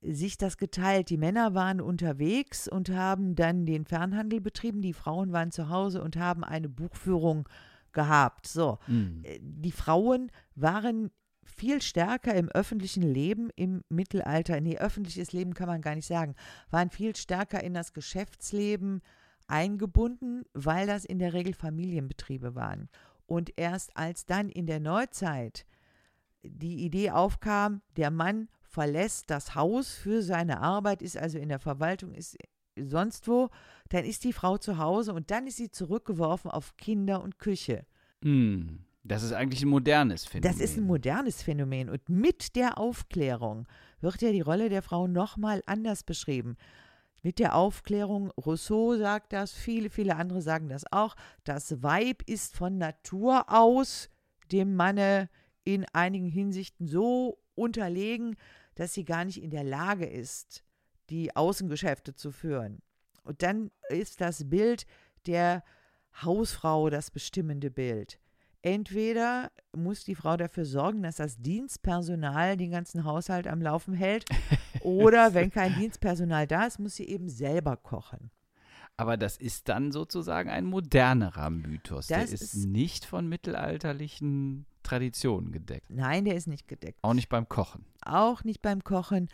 [0.00, 1.10] sich das geteilt.
[1.10, 6.02] Die Männer waren unterwegs und haben dann den Fernhandel betrieben, die Frauen waren zu Hause
[6.02, 7.48] und haben eine Buchführung
[7.92, 8.46] gehabt.
[8.46, 9.22] So, Mhm.
[9.24, 11.10] äh, die Frauen waren
[11.46, 16.34] viel stärker im öffentlichen Leben im Mittelalter, nee, öffentliches Leben kann man gar nicht sagen,
[16.70, 19.00] waren viel stärker in das Geschäftsleben
[19.46, 22.88] eingebunden, weil das in der Regel Familienbetriebe waren.
[23.26, 25.66] Und erst als dann in der Neuzeit
[26.42, 31.58] die Idee aufkam, der Mann verlässt das Haus für seine Arbeit, ist also in der
[31.58, 32.36] Verwaltung, ist
[32.76, 33.48] sonst wo,
[33.88, 37.86] dann ist die Frau zu Hause und dann ist sie zurückgeworfen auf Kinder und Küche.
[38.22, 38.85] Mhm.
[39.08, 40.52] Das ist eigentlich ein modernes Phänomen.
[40.52, 43.66] Das ist ein modernes Phänomen und mit der Aufklärung
[44.00, 46.56] wird ja die Rolle der Frau nochmal anders beschrieben.
[47.22, 52.56] Mit der Aufklärung, Rousseau sagt das, viele, viele andere sagen das auch, das Weib ist
[52.56, 54.10] von Natur aus
[54.52, 55.28] dem Manne
[55.64, 58.36] in einigen Hinsichten so unterlegen,
[58.74, 60.62] dass sie gar nicht in der Lage ist,
[61.10, 62.80] die Außengeschäfte zu führen.
[63.22, 64.86] Und dann ist das Bild
[65.26, 65.64] der
[66.22, 68.20] Hausfrau das bestimmende Bild.
[68.66, 74.24] Entweder muss die Frau dafür sorgen, dass das Dienstpersonal den ganzen Haushalt am Laufen hält,
[74.80, 78.32] oder wenn kein Dienstpersonal da ist, muss sie eben selber kochen.
[78.96, 82.08] Aber das ist dann sozusagen ein modernerer Mythos.
[82.08, 85.88] Der Das ist, ist- nicht von mittelalterlichen Traditionen gedeckt.
[85.90, 86.98] Nein, der ist nicht gedeckt.
[87.02, 87.84] Auch nicht beim Kochen.
[88.04, 89.28] Auch nicht beim Kochen.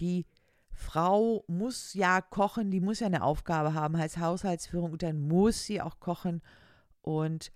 [0.00, 0.24] Die
[0.72, 5.64] Frau muss ja kochen, die muss ja eine Aufgabe haben, heißt Haushaltsführung, und dann muss
[5.66, 6.40] sie auch kochen.
[7.02, 7.52] Und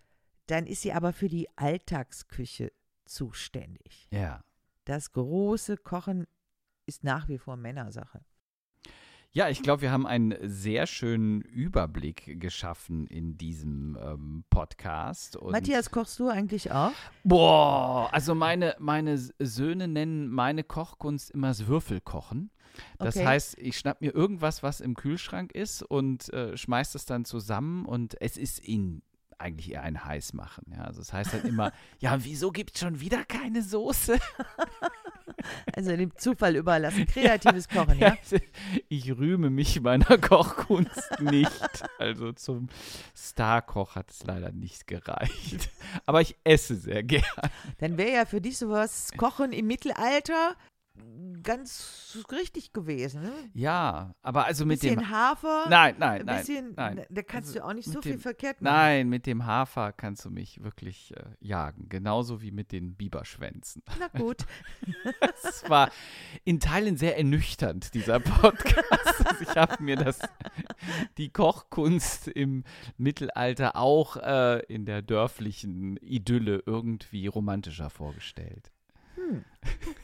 [0.53, 2.73] dann ist sie aber für die Alltagsküche
[3.07, 4.07] zuständig.
[4.11, 4.45] Ja.
[4.85, 6.27] Das große Kochen
[6.87, 8.21] ist nach wie vor Männersache.
[9.35, 15.37] Ja, ich glaube, wir haben einen sehr schönen Überblick geschaffen in diesem ähm, Podcast.
[15.37, 16.93] Und Matthias, kochst du eigentlich auch?
[17.25, 22.51] Boah, also meine, meine Söhne nennen meine Kochkunst immer das Würfelkochen.
[22.99, 23.27] Das Okay.
[23.27, 27.87] heißt, ich schnapp mir irgendwas, was im Kühlschrank ist und äh, schmeiß das dann zusammen
[27.87, 29.03] und es ist ihnen
[29.43, 30.65] eigentlich eher ein Heißmachen.
[30.73, 34.19] Ja, also das heißt dann immer, ja, wieso gibt es schon wieder keine Soße?
[35.75, 37.07] Also dem Zufall überlassen.
[37.13, 38.17] Kreatives Kochen, ja?
[38.89, 41.85] Ich rühme mich meiner Kochkunst nicht.
[41.99, 42.69] Also zum
[43.15, 45.71] Starkoch hat es leider nicht gereicht.
[46.07, 47.25] Aber ich esse sehr gern.
[47.79, 50.55] Dann wäre ja für dich sowas Kochen im Mittelalter
[51.43, 53.23] ganz richtig gewesen.
[53.23, 53.33] Ne?
[53.55, 55.67] Ja, aber also mit bisschen dem Hafer.
[55.69, 56.39] Nein, nein, ein nein.
[56.39, 57.05] bisschen, nein.
[57.11, 58.75] Da kannst Also du auch nicht so viel dem- verkehrt machen.
[58.75, 61.89] Nein, mit dem Hafer kannst du mich wirklich äh, jagen.
[61.89, 63.83] Genauso wie mit den Biberschwänzen.
[63.99, 64.45] Na gut.
[65.45, 65.91] Es war
[66.45, 69.27] in Teilen sehr ernüchternd, dieser Podcast.
[69.27, 70.19] Also ich habe mir das,
[71.19, 72.65] die Kochkunst im
[72.97, 78.71] Mittelalter auch äh, in der dörflichen Idylle irgendwie romantischer vorgestellt.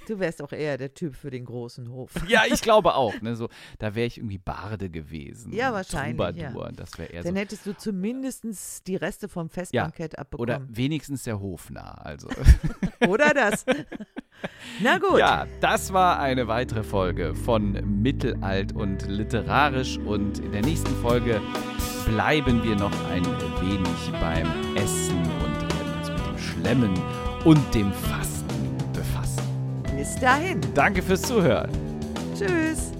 [0.06, 2.12] Du wärst auch eher der Typ für den großen Hof.
[2.28, 3.20] Ja, ich glaube auch.
[3.20, 3.36] Ne?
[3.36, 3.48] So,
[3.78, 5.52] da wäre ich irgendwie Barde gewesen.
[5.52, 6.52] Ja, wahrscheinlich, ja.
[6.72, 7.40] Das wäre eher Dann so.
[7.40, 10.68] hättest du zumindest die Reste vom Festbankett Oder abbekommen.
[10.70, 12.04] wenigstens der Hofnarr.
[12.06, 12.28] Also.
[13.08, 13.64] Oder, das.
[14.80, 15.18] Na gut.
[15.18, 21.40] Ja, das war eine weitere Folge von Mittelalt und Literarisch und in der nächsten Folge
[22.06, 23.24] bleiben wir noch ein
[23.60, 26.94] wenig beim Essen und werden uns mit dem Schlemmen
[27.44, 28.37] und dem befassen.
[29.98, 30.60] Bis dahin.
[30.74, 31.70] Danke fürs Zuhören.
[32.38, 32.92] Tschüss.